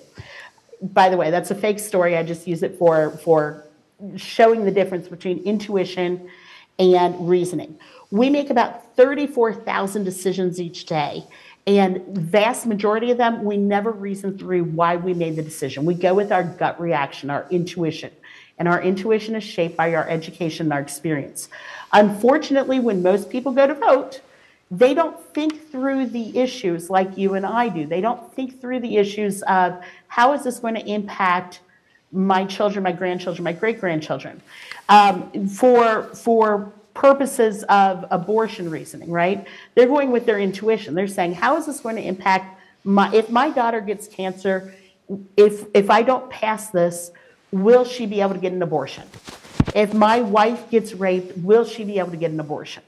By 0.81 1.09
the 1.09 1.17
way, 1.17 1.29
that's 1.29 1.51
a 1.51 1.55
fake 1.55 1.79
story. 1.79 2.15
I 2.15 2.23
just 2.23 2.47
use 2.47 2.63
it 2.63 2.77
for, 2.77 3.11
for 3.17 3.65
showing 4.15 4.63
the 4.63 4.71
difference 4.71 5.09
between 5.09 5.39
intuition 5.39 6.29
and 6.79 7.29
reasoning. 7.29 7.77
We 8.09 8.29
make 8.29 8.49
about 8.49 8.95
34,000 8.95 10.03
decisions 10.03 10.59
each 10.59 10.85
day, 10.85 11.25
and 11.67 12.03
vast 12.07 12.65
majority 12.65 13.11
of 13.11 13.17
them 13.17 13.43
we 13.43 13.57
never 13.57 13.91
reason 13.91 14.37
through 14.37 14.63
why 14.63 14.95
we 14.95 15.13
made 15.13 15.35
the 15.35 15.43
decision. 15.43 15.85
We 15.85 15.93
go 15.93 16.13
with 16.15 16.31
our 16.31 16.43
gut 16.43 16.79
reaction, 16.81 17.29
our 17.29 17.45
intuition, 17.51 18.11
and 18.57 18.67
our 18.67 18.81
intuition 18.81 19.35
is 19.35 19.43
shaped 19.43 19.77
by 19.77 19.93
our 19.93 20.09
education 20.09 20.67
and 20.67 20.73
our 20.73 20.79
experience. 20.79 21.49
Unfortunately, 21.93 22.79
when 22.79 23.03
most 23.03 23.29
people 23.29 23.51
go 23.51 23.67
to 23.67 23.75
vote, 23.75 24.21
they 24.71 24.93
don't 24.93 25.19
think 25.33 25.71
through 25.71 26.07
the 26.07 26.37
issues 26.37 26.89
like 26.89 27.17
you 27.17 27.33
and 27.33 27.45
I 27.45 27.69
do. 27.69 27.87
They 27.87 28.01
don't 28.01 28.33
think 28.33 28.61
through 28.61 28.81
the 28.81 28.97
issues 28.97 29.41
of 29.43 29.83
how 30.07 30.33
is 30.33 30.43
this 30.43 30.59
going 30.59 30.75
to 30.75 30.85
impact 30.85 31.61
my 32.11 32.45
children, 32.45 32.83
my 32.83 32.91
grandchildren, 32.91 33.43
my 33.43 33.53
great 33.53 33.79
grandchildren, 33.79 34.41
um, 34.87 35.47
for 35.47 36.03
for 36.15 36.71
purposes 36.93 37.63
of 37.63 38.05
abortion 38.11 38.69
reasoning, 38.69 39.09
right? 39.09 39.47
They're 39.75 39.87
going 39.87 40.11
with 40.11 40.25
their 40.25 40.39
intuition. 40.39 40.95
They're 40.95 41.07
saying, 41.07 41.35
how 41.35 41.55
is 41.57 41.65
this 41.65 41.79
going 41.79 41.95
to 41.95 42.01
impact 42.01 42.59
my 42.83 43.13
if 43.13 43.29
my 43.29 43.49
daughter 43.49 43.81
gets 43.81 44.07
cancer? 44.07 44.73
If 45.37 45.65
if 45.73 45.89
I 45.89 46.01
don't 46.01 46.29
pass 46.29 46.69
this, 46.69 47.11
will 47.51 47.85
she 47.85 48.05
be 48.05 48.21
able 48.21 48.33
to 48.33 48.39
get 48.39 48.53
an 48.53 48.61
abortion? 48.61 49.03
If 49.75 49.93
my 49.93 50.21
wife 50.21 50.69
gets 50.71 50.93
raped, 50.93 51.37
will 51.37 51.63
she 51.63 51.83
be 51.83 51.99
able 51.99 52.11
to 52.11 52.17
get 52.17 52.31
an 52.31 52.39
abortion? 52.39 52.83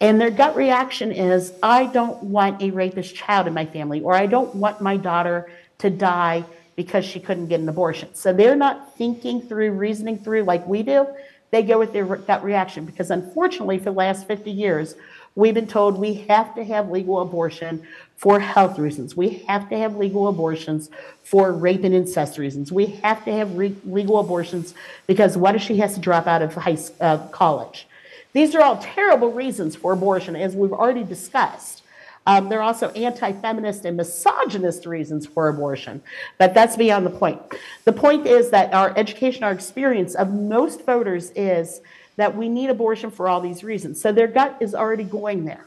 And 0.00 0.20
their 0.20 0.30
gut 0.30 0.56
reaction 0.56 1.10
is, 1.10 1.54
I 1.62 1.86
don't 1.86 2.22
want 2.22 2.60
a 2.60 2.70
rapist 2.70 3.14
child 3.14 3.46
in 3.46 3.54
my 3.54 3.64
family, 3.64 4.02
or 4.02 4.14
I 4.14 4.26
don't 4.26 4.54
want 4.54 4.80
my 4.80 4.96
daughter 4.96 5.50
to 5.78 5.88
die 5.88 6.44
because 6.76 7.04
she 7.04 7.18
couldn't 7.18 7.48
get 7.48 7.60
an 7.60 7.68
abortion. 7.68 8.14
So 8.14 8.32
they're 8.32 8.54
not 8.54 8.96
thinking 8.96 9.40
through, 9.40 9.72
reasoning 9.72 10.18
through 10.18 10.44
like 10.44 10.66
we 10.66 10.82
do. 10.82 11.06
They 11.50 11.62
go 11.62 11.78
with 11.78 11.92
their 11.92 12.04
reaction 12.04 12.84
because, 12.84 13.10
unfortunately, 13.10 13.78
for 13.78 13.84
the 13.84 13.92
last 13.92 14.26
50 14.26 14.50
years, 14.50 14.94
we've 15.34 15.54
been 15.54 15.66
told 15.66 15.98
we 15.98 16.14
have 16.28 16.54
to 16.56 16.64
have 16.64 16.90
legal 16.90 17.20
abortion 17.20 17.86
for 18.16 18.40
health 18.40 18.78
reasons. 18.78 19.16
We 19.16 19.44
have 19.48 19.68
to 19.70 19.78
have 19.78 19.96
legal 19.96 20.28
abortions 20.28 20.90
for 21.22 21.52
rape 21.52 21.84
and 21.84 21.94
incest 21.94 22.36
reasons. 22.36 22.72
We 22.72 22.86
have 23.02 23.24
to 23.24 23.32
have 23.32 23.56
re- 23.56 23.76
legal 23.84 24.18
abortions 24.18 24.74
because 25.06 25.36
what 25.36 25.54
if 25.54 25.62
she 25.62 25.78
has 25.78 25.94
to 25.94 26.00
drop 26.00 26.26
out 26.26 26.42
of 26.42 26.54
high, 26.54 26.78
uh, 27.00 27.18
college? 27.28 27.86
These 28.32 28.54
are 28.54 28.62
all 28.62 28.78
terrible 28.78 29.32
reasons 29.32 29.76
for 29.76 29.92
abortion, 29.92 30.36
as 30.36 30.54
we've 30.54 30.72
already 30.72 31.04
discussed. 31.04 31.82
Um, 32.26 32.48
there 32.48 32.58
are 32.58 32.62
also 32.62 32.90
anti 32.90 33.32
feminist 33.32 33.84
and 33.84 33.96
misogynist 33.96 34.84
reasons 34.84 35.26
for 35.26 35.48
abortion, 35.48 36.02
but 36.38 36.54
that's 36.54 36.76
beyond 36.76 37.06
the 37.06 37.10
point. 37.10 37.40
The 37.84 37.92
point 37.92 38.26
is 38.26 38.50
that 38.50 38.74
our 38.74 38.92
education, 38.96 39.44
our 39.44 39.52
experience 39.52 40.14
of 40.14 40.32
most 40.32 40.84
voters 40.84 41.30
is 41.36 41.80
that 42.16 42.36
we 42.36 42.48
need 42.48 42.68
abortion 42.70 43.10
for 43.10 43.28
all 43.28 43.40
these 43.40 43.62
reasons. 43.62 44.00
So 44.00 44.10
their 44.10 44.26
gut 44.26 44.56
is 44.60 44.74
already 44.74 45.04
going 45.04 45.44
there. 45.44 45.66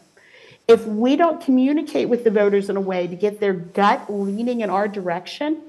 If 0.68 0.86
we 0.86 1.16
don't 1.16 1.42
communicate 1.42 2.10
with 2.10 2.24
the 2.24 2.32
voters 2.32 2.70
in 2.70 2.76
a 2.76 2.82
way 2.82 3.08
to 3.08 3.16
get 3.16 3.40
their 3.40 3.54
gut 3.54 4.12
leaning 4.12 4.62
in 4.62 4.70
our 4.70 4.88
direction, 4.88 5.64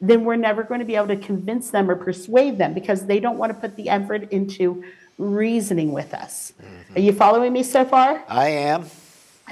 then 0.00 0.24
we're 0.24 0.36
never 0.36 0.62
going 0.62 0.80
to 0.80 0.86
be 0.86 0.96
able 0.96 1.08
to 1.08 1.16
convince 1.16 1.70
them 1.70 1.90
or 1.90 1.96
persuade 1.96 2.58
them 2.58 2.74
because 2.74 3.06
they 3.06 3.18
don't 3.18 3.38
want 3.38 3.52
to 3.52 3.58
put 3.58 3.76
the 3.76 3.88
effort 3.88 4.30
into 4.30 4.84
reasoning 5.18 5.92
with 5.92 6.12
us. 6.12 6.52
Are 6.94 7.00
you 7.00 7.12
following 7.12 7.52
me 7.52 7.62
so 7.62 7.84
far? 7.84 8.22
I 8.28 8.48
am. 8.48 8.86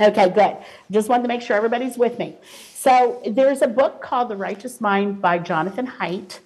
Okay, 0.00 0.28
good. 0.30 0.56
Just 0.90 1.08
wanted 1.08 1.22
to 1.22 1.28
make 1.28 1.40
sure 1.40 1.56
everybody's 1.56 1.96
with 1.96 2.18
me. 2.18 2.36
So 2.74 3.22
there's 3.24 3.62
a 3.62 3.68
book 3.68 4.02
called 4.02 4.28
The 4.28 4.36
Righteous 4.36 4.80
Mind 4.80 5.22
by 5.22 5.38
Jonathan 5.38 5.86
Haidt. 5.86 6.40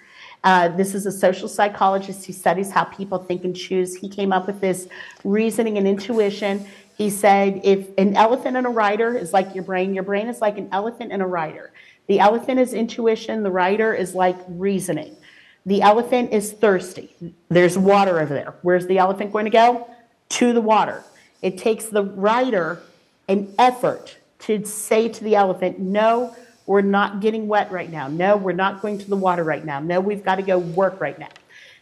Uh, 0.44 0.68
this 0.68 0.94
is 0.94 1.06
a 1.06 1.12
social 1.12 1.48
psychologist 1.48 2.26
who 2.26 2.32
studies 2.34 2.70
how 2.70 2.84
people 2.84 3.18
think 3.18 3.44
and 3.44 3.56
choose. 3.56 3.96
He 3.96 4.08
came 4.08 4.32
up 4.32 4.46
with 4.46 4.61
this 4.61 4.87
reasoning 5.24 5.78
and 5.78 5.88
intuition. 5.88 6.66
He 6.96 7.08
said 7.08 7.62
if 7.64 7.88
an 7.96 8.16
elephant 8.16 8.56
and 8.56 8.66
a 8.66 8.70
rider 8.70 9.16
is 9.16 9.32
like 9.32 9.54
your 9.54 9.64
brain, 9.64 9.94
your 9.94 10.04
brain 10.04 10.28
is 10.28 10.40
like 10.42 10.58
an 10.58 10.68
elephant 10.70 11.11
and 11.11 11.22
a 11.22 11.26
rider. 11.26 11.72
The 12.06 12.20
elephant 12.20 12.61
is 12.61 12.74
intuition, 12.74 13.42
the 13.42 13.50
rider 13.50 13.94
is 13.94 14.14
like 14.14 14.37
reasoning. 14.46 15.16
The 15.64 15.80
elephant 15.82 16.32
is 16.32 16.52
thirsty. 16.52 17.14
There's 17.48 17.76
water 17.78 18.20
over 18.20 18.32
there. 18.32 18.54
Where's 18.62 18.87
the 18.87 18.98
elephant 18.98 19.32
going 19.32 19.46
to 19.46 19.50
go? 19.50 19.90
To 20.30 20.52
the 20.52 20.61
water. 20.61 21.02
It 21.42 21.58
takes 21.58 21.87
the 21.87 22.04
rider 22.04 22.80
an 23.28 23.54
effort 23.58 24.16
to 24.40 24.64
say 24.64 25.08
to 25.08 25.24
the 25.24 25.36
elephant, 25.36 25.78
no, 25.78 26.34
we're 26.66 26.80
not 26.82 27.20
getting 27.20 27.48
wet 27.48 27.70
right 27.70 27.90
now. 27.90 28.08
No, 28.08 28.36
we're 28.36 28.52
not 28.52 28.82
going 28.82 28.98
to 28.98 29.08
the 29.08 29.16
water 29.16 29.44
right 29.44 29.64
now. 29.64 29.80
No, 29.80 30.00
we've 30.00 30.24
got 30.24 30.36
to 30.36 30.42
go 30.42 30.58
work 30.58 31.00
right 31.00 31.18
now. 31.18 31.28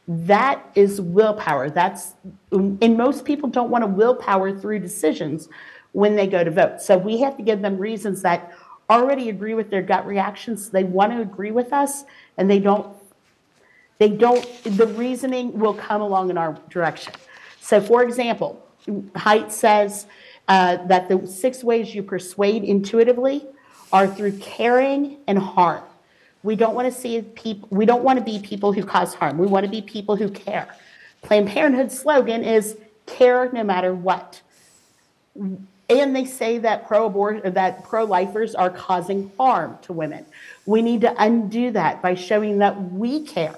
That 0.08 0.64
is 0.74 1.00
willpower. 1.00 1.70
That's, 1.70 2.12
and 2.52 2.96
most 2.96 3.24
people 3.24 3.48
don't 3.48 3.70
want 3.70 3.82
to 3.82 3.88
willpower 3.88 4.56
through 4.56 4.78
decisions 4.78 5.48
when 5.92 6.14
they 6.14 6.26
go 6.28 6.44
to 6.44 6.50
vote. 6.50 6.80
So 6.80 6.96
we 6.96 7.20
have 7.20 7.36
to 7.36 7.42
give 7.42 7.62
them 7.62 7.78
reasons 7.78 8.22
that 8.22 8.52
already 8.88 9.28
agree 9.28 9.54
with 9.54 9.70
their 9.70 9.82
gut 9.82 10.06
reactions. 10.06 10.70
They 10.70 10.84
want 10.84 11.12
to 11.12 11.20
agree 11.20 11.50
with 11.50 11.72
us 11.72 12.04
and 12.36 12.48
they 12.48 12.60
don't, 12.60 12.86
they 13.98 14.10
don't, 14.10 14.46
the 14.62 14.86
reasoning 14.86 15.58
will 15.58 15.74
come 15.74 16.00
along 16.00 16.30
in 16.30 16.38
our 16.38 16.52
direction. 16.70 17.12
So 17.60 17.80
for 17.80 18.04
example, 18.04 18.64
Haidt 18.86 19.50
says 19.50 20.06
uh, 20.48 20.76
that 20.86 21.08
the 21.08 21.26
six 21.26 21.64
ways 21.64 21.94
you 21.94 22.02
persuade 22.02 22.64
intuitively 22.64 23.44
are 23.92 24.06
through 24.06 24.38
caring 24.38 25.18
and 25.26 25.38
harm. 25.38 25.82
We 26.42 26.54
don't 26.54 26.74
want 26.74 26.92
to 26.92 26.98
see 26.98 27.22
people, 27.22 27.68
we 27.72 27.86
don't 27.86 28.04
want 28.04 28.18
to 28.18 28.24
be 28.24 28.38
people 28.38 28.72
who 28.72 28.84
cause 28.84 29.14
harm. 29.14 29.38
We 29.38 29.46
want 29.46 29.64
to 29.64 29.70
be 29.70 29.82
people 29.82 30.16
who 30.16 30.30
care. 30.30 30.68
Planned 31.22 31.48
Parenthood's 31.48 31.98
slogan 31.98 32.44
is 32.44 32.76
care 33.06 33.50
no 33.52 33.64
matter 33.64 33.92
what. 33.94 34.40
And 35.88 36.16
they 36.16 36.24
say 36.24 36.58
that 36.58 36.86
pro 36.86 37.40
that 37.50 37.84
pro-lifers 37.84 38.54
are 38.54 38.70
causing 38.70 39.30
harm 39.38 39.78
to 39.82 39.92
women. 39.92 40.24
We 40.66 40.82
need 40.82 41.00
to 41.02 41.14
undo 41.18 41.70
that 41.72 42.02
by 42.02 42.14
showing 42.14 42.58
that 42.58 42.92
we 42.92 43.24
care. 43.24 43.54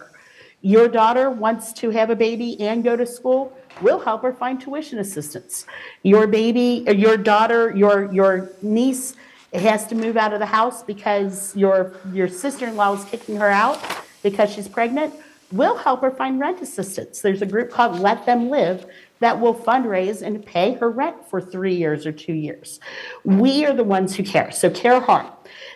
Your 0.60 0.88
daughter 0.88 1.30
wants 1.30 1.72
to 1.74 1.90
have 1.90 2.10
a 2.10 2.16
baby 2.16 2.60
and 2.60 2.82
go 2.82 2.96
to 2.96 3.06
school, 3.06 3.56
we'll 3.80 4.00
help 4.00 4.22
her 4.22 4.32
find 4.32 4.60
tuition 4.60 4.98
assistance. 4.98 5.66
Your 6.02 6.26
baby, 6.26 6.84
your 6.94 7.16
daughter, 7.16 7.74
your 7.76 8.12
your 8.12 8.50
niece 8.62 9.14
has 9.54 9.86
to 9.86 9.94
move 9.94 10.16
out 10.16 10.32
of 10.32 10.40
the 10.40 10.46
house 10.46 10.82
because 10.82 11.56
your 11.56 11.94
your 12.12 12.28
sister-in-law 12.28 12.94
is 12.94 13.04
kicking 13.04 13.36
her 13.36 13.50
out 13.50 13.78
because 14.22 14.52
she's 14.52 14.68
pregnant. 14.68 15.14
We'll 15.50 15.78
help 15.78 16.02
her 16.02 16.10
find 16.10 16.38
rent 16.38 16.60
assistance. 16.60 17.22
There's 17.22 17.40
a 17.40 17.46
group 17.46 17.70
called 17.70 17.98
Let 17.98 18.26
Them 18.26 18.50
Live 18.50 18.84
that 19.20 19.40
will 19.40 19.54
fundraise 19.54 20.22
and 20.22 20.44
pay 20.44 20.74
her 20.74 20.90
rent 20.90 21.28
for 21.28 21.40
three 21.40 21.74
years 21.74 22.06
or 22.06 22.12
two 22.12 22.34
years. 22.34 22.80
We 23.24 23.64
are 23.64 23.72
the 23.72 23.84
ones 23.84 24.14
who 24.14 24.22
care. 24.22 24.50
So 24.50 24.70
care 24.70 25.00
hard. 25.00 25.26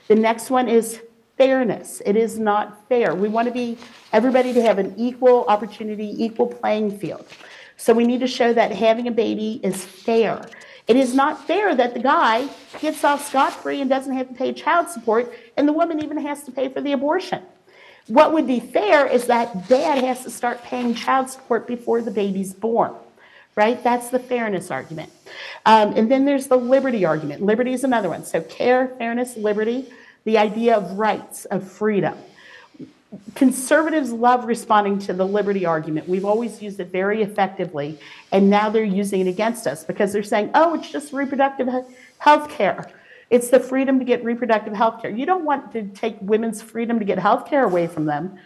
The 0.08 0.14
next 0.14 0.50
one 0.50 0.68
is 0.68 1.00
fairness. 1.38 2.02
It 2.04 2.16
is 2.16 2.38
not 2.38 2.86
fair. 2.88 3.14
We 3.14 3.28
want 3.28 3.48
to 3.48 3.54
be 3.54 3.78
everybody 4.12 4.52
to 4.52 4.62
have 4.62 4.78
an 4.78 4.94
equal 4.96 5.44
opportunity, 5.46 6.22
equal 6.22 6.46
playing 6.46 6.98
field. 6.98 7.26
So 7.76 7.92
we 7.94 8.04
need 8.04 8.20
to 8.20 8.26
show 8.26 8.52
that 8.52 8.72
having 8.72 9.08
a 9.08 9.12
baby 9.12 9.60
is 9.62 9.84
fair. 9.84 10.46
It 10.88 10.96
is 10.96 11.14
not 11.14 11.46
fair 11.46 11.74
that 11.74 11.94
the 11.94 12.00
guy 12.00 12.48
gets 12.80 13.04
off 13.04 13.26
scot 13.26 13.52
free 13.52 13.80
and 13.80 13.88
doesn't 13.88 14.14
have 14.14 14.28
to 14.28 14.34
pay 14.34 14.52
child 14.52 14.88
support, 14.88 15.32
and 15.56 15.68
the 15.68 15.72
woman 15.72 16.02
even 16.02 16.18
has 16.18 16.42
to 16.44 16.52
pay 16.52 16.68
for 16.68 16.80
the 16.80 16.92
abortion. 16.92 17.42
What 18.08 18.32
would 18.32 18.48
be 18.48 18.58
fair 18.58 19.06
is 19.06 19.26
that 19.26 19.68
dad 19.68 20.02
has 20.02 20.24
to 20.24 20.30
start 20.30 20.62
paying 20.64 20.94
child 20.94 21.30
support 21.30 21.68
before 21.68 22.02
the 22.02 22.10
baby's 22.10 22.52
born, 22.52 22.92
right? 23.54 23.82
That's 23.82 24.10
the 24.10 24.18
fairness 24.18 24.72
argument. 24.72 25.12
Um, 25.64 25.92
and 25.96 26.10
then 26.10 26.24
there's 26.24 26.48
the 26.48 26.56
liberty 26.56 27.04
argument. 27.04 27.42
Liberty 27.42 27.72
is 27.72 27.84
another 27.84 28.08
one. 28.08 28.24
So, 28.24 28.40
care, 28.40 28.88
fairness, 28.98 29.36
liberty, 29.36 29.88
the 30.24 30.36
idea 30.36 30.76
of 30.76 30.98
rights, 30.98 31.44
of 31.44 31.70
freedom 31.70 32.18
conservatives 33.34 34.10
love 34.10 34.44
responding 34.44 34.98
to 35.00 35.12
the 35.12 35.26
liberty 35.26 35.66
argument. 35.66 36.08
We've 36.08 36.24
always 36.24 36.62
used 36.62 36.80
it 36.80 36.88
very 36.90 37.22
effectively, 37.22 37.98
and 38.30 38.48
now 38.48 38.70
they're 38.70 38.84
using 38.84 39.20
it 39.20 39.26
against 39.28 39.66
us 39.66 39.84
because 39.84 40.12
they're 40.12 40.22
saying, 40.22 40.50
oh, 40.54 40.74
it's 40.74 40.90
just 40.90 41.12
reproductive 41.12 41.68
health 42.18 42.48
care. 42.48 42.90
It's 43.30 43.48
the 43.48 43.60
freedom 43.60 43.98
to 43.98 44.04
get 44.04 44.24
reproductive 44.24 44.74
health 44.74 45.00
care. 45.00 45.10
You 45.10 45.26
don't 45.26 45.44
want 45.44 45.72
to 45.72 45.84
take 45.88 46.16
women's 46.20 46.60
freedom 46.62 46.98
to 46.98 47.04
get 47.04 47.18
health 47.18 47.48
care 47.48 47.64
away 47.64 47.86
from 47.86 48.04
them. 48.04 48.38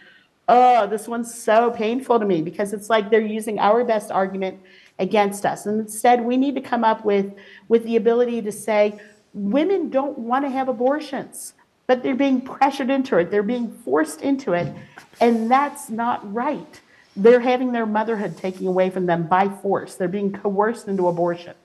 Oh, 0.49 0.87
this 0.87 1.07
one's 1.07 1.33
so 1.33 1.71
painful 1.71 2.19
to 2.19 2.25
me 2.25 2.41
because 2.41 2.71
it's 2.71 2.89
like 2.89 3.09
they're 3.09 3.19
using 3.19 3.59
our 3.59 3.83
best 3.83 4.11
argument 4.11 4.61
against 4.97 5.45
us. 5.45 5.65
And 5.65 5.81
instead, 5.81 6.23
we 6.23 6.37
need 6.37 6.55
to 6.55 6.61
come 6.61 6.85
up 6.85 7.03
with, 7.03 7.33
with 7.67 7.83
the 7.83 7.97
ability 7.97 8.41
to 8.43 8.51
say, 8.51 8.97
women 9.33 9.89
don't 9.89 10.17
want 10.17 10.45
to 10.45 10.49
have 10.49 10.69
abortions 10.69 11.53
but 11.87 12.03
they're 12.03 12.15
being 12.15 12.41
pressured 12.41 12.89
into 12.89 13.17
it. 13.17 13.31
They're 13.31 13.41
being 13.41 13.71
forced 13.71 14.21
into 14.21 14.53
it. 14.53 14.71
And 15.19 15.49
that's 15.49 15.89
not 15.89 16.33
right. 16.33 16.79
They're 17.15 17.39
having 17.39 17.71
their 17.71 17.85
motherhood 17.85 18.37
taken 18.37 18.67
away 18.67 18.89
from 18.89 19.05
them 19.05 19.25
by 19.27 19.49
force. 19.49 19.95
They're 19.95 20.07
being 20.07 20.31
coerced 20.31 20.87
into 20.87 21.07
abortion. 21.07 21.55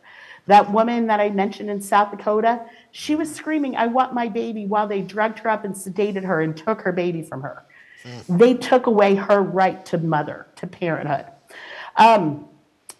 That 0.46 0.72
woman 0.72 1.08
that 1.08 1.20
I 1.20 1.30
mentioned 1.30 1.70
in 1.70 1.80
South 1.80 2.10
Dakota, 2.10 2.62
she 2.90 3.14
was 3.14 3.32
screaming, 3.32 3.76
I 3.76 3.86
want 3.86 4.14
my 4.14 4.28
baby, 4.28 4.66
while 4.66 4.88
they 4.88 5.02
drugged 5.02 5.40
her 5.40 5.50
up 5.50 5.64
and 5.64 5.74
sedated 5.74 6.24
her 6.24 6.40
and 6.40 6.56
took 6.56 6.80
her 6.80 6.92
baby 6.92 7.22
from 7.22 7.42
her. 7.42 7.64
They 8.28 8.54
took 8.54 8.86
away 8.86 9.14
her 9.14 9.40
right 9.40 9.84
to 9.86 9.98
mother, 9.98 10.46
to 10.56 10.66
parenthood. 10.66 11.26
Um, 11.96 12.48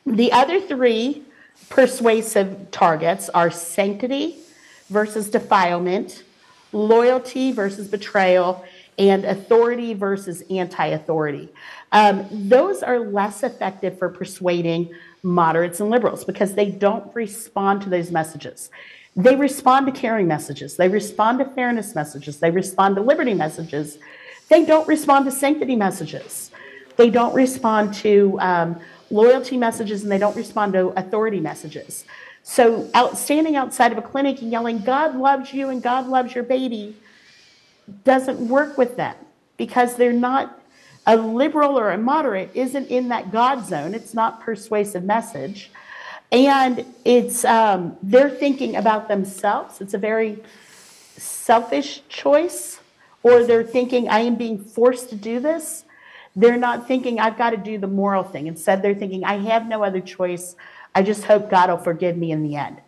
the 0.07 0.31
other 0.33 0.61
three 0.61 1.23
persuasive 1.69 2.71
targets 2.71 3.29
are 3.31 3.51
sanctity 3.51 4.37
versus 4.89 5.29
defilement 5.31 6.23
loyalty 6.73 7.53
versus 7.53 7.89
betrayal, 7.89 8.65
and 8.99 9.25
authority 9.25 9.95
versus 9.95 10.43
anti 10.51 10.87
authority. 10.87 11.49
Um, 11.93 12.27
those 12.31 12.83
are 12.83 13.01
less 13.01 13.43
effective 13.43 13.99
for 13.99 14.09
persuading 14.09 14.95
moderates 15.23 15.81
and 15.81 15.91
liberals 15.91 16.25
because 16.25 16.55
they 16.55 16.71
don't 16.71 17.15
respond 17.15 17.83
to 17.83 17.89
those 17.89 18.11
messages. 18.11 18.71
They 19.15 19.37
respond 19.37 19.87
to 19.87 19.93
caring 19.93 20.27
messages, 20.27 20.77
they 20.77 20.89
respond 20.89 21.39
to 21.39 21.45
fairness 21.45 21.95
messages, 21.95 22.39
they 22.39 22.51
respond 22.51 22.97
to 22.97 23.03
liberty 23.03 23.35
messages. 23.35 23.99
They 24.49 24.67
don't 24.67 24.87
respond 24.87 25.25
to 25.25 25.31
sanctity 25.31 25.77
messages. 25.77 26.51
They 26.97 27.09
don't 27.09 27.35
respond 27.35 27.95
to 27.95 28.39
um, 28.41 28.81
loyalty 29.11 29.57
messages 29.57 30.03
and 30.03 30.13
they 30.13 30.19
don't 30.19 30.37
respond 30.37 30.75
to 30.75 30.89
authority 30.89 31.41
messages. 31.41 32.05
So, 32.43 32.91
out, 32.93 33.17
standing 33.17 33.57
outside 33.57 33.93
of 33.93 33.99
a 33.99 34.03
clinic 34.03 34.43
and 34.43 34.51
yelling, 34.51 34.81
God 34.81 35.17
loves 35.17 35.53
you 35.53 35.69
and 35.69 35.83
God 35.83 36.09
loves 36.09 36.35
your 36.35 36.45
baby, 36.45 36.97
doesn't 38.05 38.41
work 38.49 38.77
with 38.77 38.97
them 38.97 39.15
because 39.57 39.97
they're 39.97 40.13
not 40.13 40.61
a 41.07 41.17
liberal 41.17 41.79
or 41.79 41.91
a 41.91 41.99
moderate 41.99 42.51
isn't 42.55 42.89
in 42.89 43.09
that 43.09 43.33
God 43.33 43.67
zone. 43.67 43.95
It's 43.95 44.15
not 44.15 44.41
persuasive 44.41 45.05
message. 45.05 45.71
And 46.31 46.87
it's 47.05 47.45
um, 47.45 47.97
they're 48.03 48.31
thinking 48.31 48.77
about 48.77 49.09
themselves. 49.09 49.81
It's 49.81 49.95
a 49.95 49.99
very 49.99 50.43
selfish 51.17 52.03
choice, 52.09 52.81
or 53.23 53.45
they're 53.45 53.65
thinking, 53.65 54.09
I 54.09 54.21
am 54.21 54.37
being 54.37 54.59
forced 54.59 55.11
to 55.11 55.17
do 55.17 55.41
this. 55.41 55.85
They're 56.35 56.57
not 56.57 56.89
thinking, 56.89 57.21
I've 57.21 57.37
got 57.37 57.51
to 57.51 57.57
do 57.57 57.79
the 57.79 57.87
moral 57.87 58.25
thing. 58.25 58.47
Instead, 58.47 58.83
they're 58.83 58.95
thinking, 58.95 59.25
I 59.25 59.39
have 59.39 59.69
no 59.69 59.85
other 59.85 60.01
choice. 60.01 60.57
I 60.95 61.03
just 61.03 61.25
hope 61.25 61.51
God 61.51 61.71
will 61.71 61.79
forgive 61.79 62.17
me 62.17 62.33
in 62.33 62.43
the 62.43 62.57
end. 62.57 62.81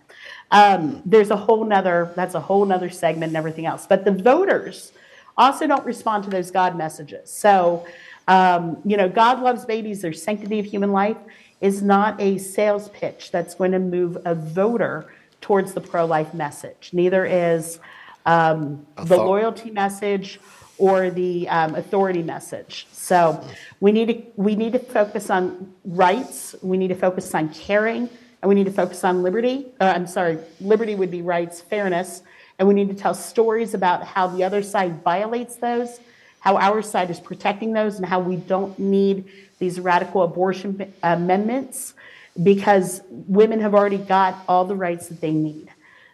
Um, 0.51 1.03
there's 1.05 1.31
a 1.31 1.37
whole 1.37 1.65
nother, 1.65 2.13
that's 2.15 2.35
a 2.35 2.41
whole 2.41 2.65
nother 2.65 2.91
segment 2.91 3.31
and 3.31 3.37
everything 3.37 3.67
else. 3.67 3.87
But 3.87 4.05
the 4.05 4.13
voters 4.13 4.93
also 5.37 5.67
don't 5.67 5.85
respond 5.85 6.25
to 6.25 6.31
those 6.31 6.51
God 6.51 6.77
messages. 6.77 7.31
So, 7.31 7.87
um, 8.29 8.79
you 8.85 8.97
know, 8.97 9.09
God 9.09 9.41
loves 9.41 9.65
babies, 9.65 10.01
there's 10.01 10.23
sanctity 10.23 10.59
of 10.59 10.67
human 10.67 10.93
life 10.93 11.17
is 11.61 11.83
not 11.83 12.21
a 12.21 12.37
sales 12.39 12.89
pitch 12.91 13.31
that's 13.31 13.55
going 13.55 13.73
to 13.73 13.79
move 13.79 14.19
a 14.25 14.35
voter 14.35 15.13
towards 15.41 15.73
the 15.73 15.81
pro 15.81 16.05
life 16.05 16.35
message. 16.35 16.91
Neither 16.93 17.25
is 17.25 17.79
um, 18.27 18.87
the 18.97 19.17
loyalty 19.17 19.71
message 19.71 20.41
or 20.79 21.11
the 21.11 21.49
um, 21.49 21.75
authority 21.75 22.23
message. 22.23 22.87
So 22.93 23.47
we 23.81 23.93
need 23.93 24.09
to 24.09 24.23
we 24.37 24.57
need 24.57 24.73
to 24.73 24.79
focus 24.79 25.31
on 25.31 25.73
rights. 25.85 26.55
We 26.63 26.77
need 26.77 26.89
to 26.89 26.95
focus 26.95 27.35
on 27.35 27.53
caring, 27.55 28.09
and 28.43 28.49
we 28.49 28.55
need 28.55 28.67
to 28.67 28.73
focus 28.73 29.05
on 29.05 29.23
liberty. 29.23 29.67
Uh, 29.81 29.93
I'm 29.95 30.07
sorry, 30.07 30.39
liberty 30.61 30.95
would 30.95 31.11
be 31.11 31.23
rights, 31.23 31.61
fairness, 31.61 32.23
and 32.59 32.69
we 32.69 32.75
need 32.75 32.89
to 32.89 32.95
tell 32.95 33.15
stories 33.15 33.75
about 33.75 34.05
how 34.05 34.27
the 34.27 34.45
other 34.45 34.63
side 34.63 35.03
violates 35.03 35.57
those, 35.57 36.01
how 36.41 36.57
our 36.57 36.83
side 36.83 37.11
is 37.11 37.21
protecting 37.21 37.73
those 37.73 37.97
and 37.97 38.07
how 38.07 38.21
we 38.21 38.37
don't 38.37 38.79
need 38.79 39.25
these 39.59 39.81
radical 39.81 40.23
abortion 40.23 40.93
amendments 41.03 41.95
because 42.43 43.01
women 43.11 43.61
have 43.61 43.75
already 43.75 43.99
got 43.99 44.45
all 44.49 44.65
the 44.65 44.75
rights 44.75 45.09
that 45.09 45.21
they 45.21 45.33
need. 45.33 45.69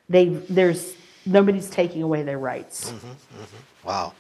They 0.09 0.29
there's 0.29 0.95
nobody's 1.25 1.71
taking 1.71 2.03
away 2.03 2.23
their 2.23 2.39
rights. 2.39 2.91
Mm-hmm, 2.91 3.07
mm-hmm. 3.07 3.89
Wow, 3.89 4.13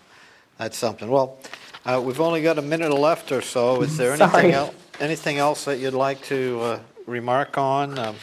that's 0.60 0.76
something. 0.76 1.10
Well, 1.10 1.38
uh, 1.86 2.02
we've 2.04 2.20
only 2.20 2.42
got 2.42 2.58
a 2.58 2.62
minute 2.62 2.92
left 2.92 3.32
or 3.32 3.40
so. 3.40 3.80
Is 3.82 3.96
there 3.96 4.12
anything 4.12 4.52
else? 4.52 4.74
Anything 5.00 5.38
else 5.38 5.64
that 5.64 5.78
you'd 5.78 5.94
like 5.94 6.22
to 6.24 6.60
uh, 6.60 6.80
remark 7.06 7.56
on? 7.56 7.98
Um, 7.98 8.16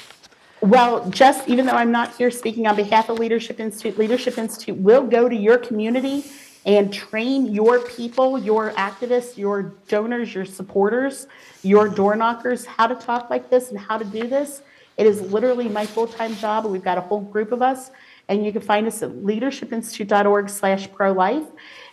well, 0.62 1.10
just 1.10 1.50
even 1.50 1.66
though 1.66 1.74
I'm 1.74 1.92
not 1.92 2.16
here 2.16 2.30
speaking 2.30 2.68
on 2.68 2.76
behalf 2.76 3.10
of 3.10 3.18
Leadership 3.18 3.60
Institute, 3.60 3.98
Leadership 3.98 4.38
Institute 4.38 4.78
will 4.78 5.02
go 5.02 5.28
to 5.28 5.36
your 5.36 5.58
community 5.58 6.26
and 6.68 6.94
train 6.94 7.48
your 7.52 7.80
people, 7.80 8.38
your 8.38 8.70
activists, 8.74 9.36
your 9.36 9.74
donors, 9.88 10.36
your 10.36 10.46
supporters, 10.46 11.26
your 11.64 11.90
door 11.90 12.16
knockers 12.16 12.68
how 12.68 12.86
to 12.86 12.94
talk 12.94 13.32
like 13.32 13.50
this 13.50 13.72
and 13.72 13.80
how 13.80 13.98
to 13.98 14.06
do 14.06 14.28
this. 14.28 14.62
It 14.98 15.08
is 15.08 15.22
literally 15.22 15.70
my 15.70 15.88
full-time 15.88 16.36
job, 16.36 16.66
and 16.66 16.72
we've 16.72 16.84
got 16.84 17.00
a 17.00 17.02
whole 17.02 17.22
group 17.22 17.52
of 17.52 17.64
us. 17.64 17.90
And 18.30 18.46
you 18.46 18.52
can 18.52 18.62
find 18.62 18.86
us 18.88 19.02
at 19.02 19.12
leadershipinstitute.org 19.12 20.50
slash 20.50 20.92
pro-life. 20.92 21.46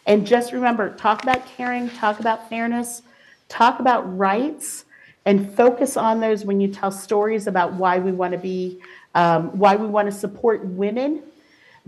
And 0.07 0.27
just 0.27 0.53
remember, 0.53 0.95
talk 0.95 1.23
about 1.23 1.47
caring, 1.47 1.89
talk 1.91 2.21
about 2.21 2.49
fairness, 2.49 3.03
talk 3.49 3.81
about 3.81 4.03
rights, 4.17 4.85
and 5.25 5.55
focus 5.55 5.97
on 5.97 6.21
those 6.21 6.45
when 6.45 6.61
you 6.61 6.69
tell 6.69 6.91
stories 6.91 7.47
about 7.47 7.73
why 7.73 7.99
we 7.99 8.13
want 8.13 8.33
to 8.33 8.39
be, 8.39 8.83
um, 9.15 9.59
why 9.59 9.77
we 9.77 9.87
want 9.87 10.07
to 10.07 10.13
support 10.13 10.65
women, 10.65 11.23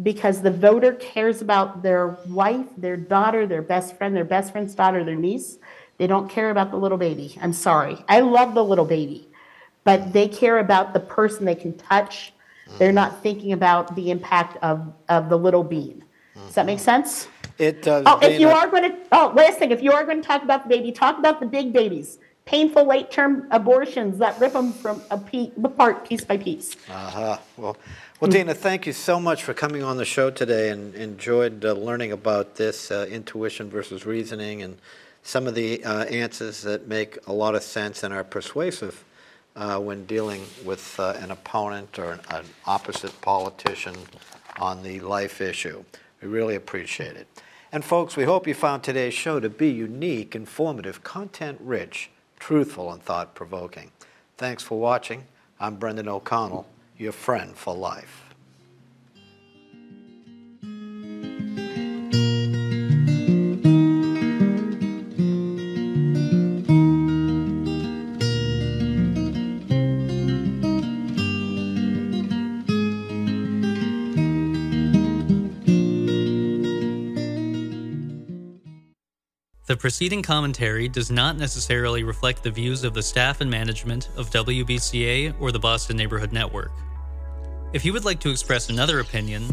because 0.02 0.40
the 0.40 0.50
voter 0.50 0.92
cares 0.94 1.42
about 1.42 1.82
their 1.82 2.16
wife, 2.28 2.66
their 2.78 2.96
daughter, 2.96 3.46
their 3.46 3.62
best 3.62 3.96
friend, 3.96 4.16
their 4.16 4.24
best 4.24 4.52
friend's 4.52 4.74
daughter, 4.74 5.04
their 5.04 5.14
niece. 5.14 5.58
They 5.98 6.06
don't 6.06 6.28
care 6.30 6.50
about 6.50 6.70
the 6.70 6.76
little 6.76 6.98
baby. 6.98 7.38
I'm 7.40 7.52
sorry. 7.52 7.96
I 8.08 8.20
love 8.20 8.54
the 8.54 8.64
little 8.64 8.84
baby, 8.84 9.28
but 9.84 10.12
they 10.12 10.28
care 10.28 10.58
about 10.58 10.92
the 10.92 11.00
person 11.00 11.44
they 11.44 11.54
can 11.54 11.76
touch. 11.76 12.32
They're 12.78 12.92
not 12.92 13.22
thinking 13.22 13.52
about 13.52 13.94
the 13.94 14.10
impact 14.10 14.58
of, 14.62 14.92
of 15.08 15.28
the 15.28 15.38
little 15.38 15.62
bean. 15.62 16.04
Does 16.34 16.54
that 16.54 16.66
make 16.66 16.80
sense? 16.80 17.28
It 17.58 17.82
does. 17.82 18.04
Oh, 18.06 18.18
if 18.22 18.38
you 18.40 18.48
are 18.48 18.68
going 18.68 18.90
to, 18.90 18.96
oh, 19.12 19.32
last 19.34 19.58
thing, 19.58 19.70
if 19.70 19.82
you 19.82 19.92
are 19.92 20.04
going 20.04 20.20
to 20.20 20.26
talk 20.26 20.42
about 20.42 20.64
the 20.64 20.68
baby, 20.68 20.92
talk 20.92 21.18
about 21.18 21.40
the 21.40 21.46
big 21.46 21.72
babies 21.72 22.18
painful 22.46 22.86
late 22.86 23.10
term 23.10 23.46
abortions 23.50 24.18
that 24.18 24.40
rip 24.40 24.52
them 24.54 24.72
from 24.72 25.00
pe- 25.26 25.50
apart 25.62 26.08
piece 26.08 26.24
by 26.24 26.36
piece. 26.36 26.76
Uh-huh. 26.88 27.36
Well, 27.56 27.76
well, 28.20 28.30
Dena, 28.30 28.54
thank 28.54 28.86
you 28.86 28.94
so 28.94 29.20
much 29.20 29.42
for 29.42 29.52
coming 29.52 29.82
on 29.82 29.98
the 29.98 30.04
show 30.06 30.30
today 30.30 30.70
and 30.70 30.94
enjoyed 30.94 31.64
uh, 31.64 31.72
learning 31.72 32.12
about 32.12 32.54
this 32.54 32.90
uh, 32.90 33.06
intuition 33.10 33.68
versus 33.68 34.06
reasoning 34.06 34.62
and 34.62 34.78
some 35.22 35.46
of 35.46 35.54
the 35.54 35.84
uh, 35.84 36.04
answers 36.04 36.62
that 36.62 36.86
make 36.86 37.18
a 37.26 37.32
lot 37.32 37.54
of 37.54 37.62
sense 37.62 38.04
and 38.04 38.14
are 38.14 38.24
persuasive 38.24 39.04
uh, 39.56 39.78
when 39.78 40.06
dealing 40.06 40.42
with 40.64 40.98
uh, 41.00 41.14
an 41.18 41.32
opponent 41.32 41.98
or 41.98 42.12
an, 42.12 42.20
an 42.30 42.44
opposite 42.64 43.20
politician 43.20 43.96
on 44.58 44.82
the 44.82 45.00
life 45.00 45.40
issue. 45.40 45.84
We 46.22 46.28
really 46.28 46.54
appreciate 46.54 47.16
it. 47.16 47.26
And 47.72 47.84
folks, 47.84 48.16
we 48.16 48.24
hope 48.24 48.46
you 48.46 48.54
found 48.54 48.82
today's 48.82 49.14
show 49.14 49.40
to 49.40 49.48
be 49.48 49.68
unique, 49.68 50.34
informative, 50.34 51.02
content 51.02 51.58
rich 51.60 52.10
truthful, 52.38 52.92
and 52.92 53.02
thought 53.02 53.34
provoking. 53.34 53.90
Thanks 54.36 54.62
for 54.62 54.78
watching. 54.78 55.24
I'm 55.58 55.76
Brendan 55.76 56.08
O'Connell, 56.08 56.66
your 56.98 57.12
friend 57.12 57.56
for 57.56 57.74
life. 57.74 58.25
The 79.76 79.80
preceding 79.80 80.22
commentary 80.22 80.88
does 80.88 81.10
not 81.10 81.36
necessarily 81.36 82.02
reflect 82.02 82.42
the 82.42 82.50
views 82.50 82.82
of 82.82 82.94
the 82.94 83.02
staff 83.02 83.42
and 83.42 83.50
management 83.50 84.08
of 84.16 84.30
WBCA 84.30 85.34
or 85.38 85.52
the 85.52 85.58
Boston 85.58 85.98
Neighborhood 85.98 86.32
Network. 86.32 86.72
If 87.74 87.84
you 87.84 87.92
would 87.92 88.06
like 88.06 88.18
to 88.20 88.30
express 88.30 88.70
another 88.70 89.00
opinion, 89.00 89.44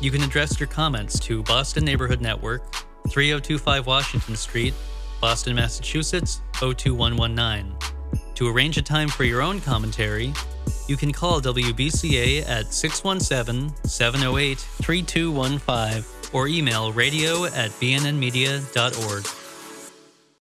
you 0.00 0.12
can 0.12 0.22
address 0.22 0.60
your 0.60 0.68
comments 0.68 1.18
to 1.18 1.42
Boston 1.42 1.84
Neighborhood 1.84 2.20
Network, 2.20 2.62
3025 3.08 3.84
Washington 3.84 4.36
Street, 4.36 4.72
Boston, 5.20 5.56
Massachusetts 5.56 6.42
02119. 6.60 7.74
To 8.36 8.48
arrange 8.48 8.76
a 8.76 8.82
time 8.82 9.08
for 9.08 9.24
your 9.24 9.42
own 9.42 9.60
commentary, 9.60 10.32
you 10.86 10.96
can 10.96 11.10
call 11.10 11.40
WBCA 11.40 12.48
at 12.48 12.72
617 12.72 13.74
708 13.84 14.58
3215 14.58 16.32
or 16.32 16.46
email 16.46 16.92
radio 16.92 17.46
at 17.46 17.70
bnnmedia.org. 17.80 19.41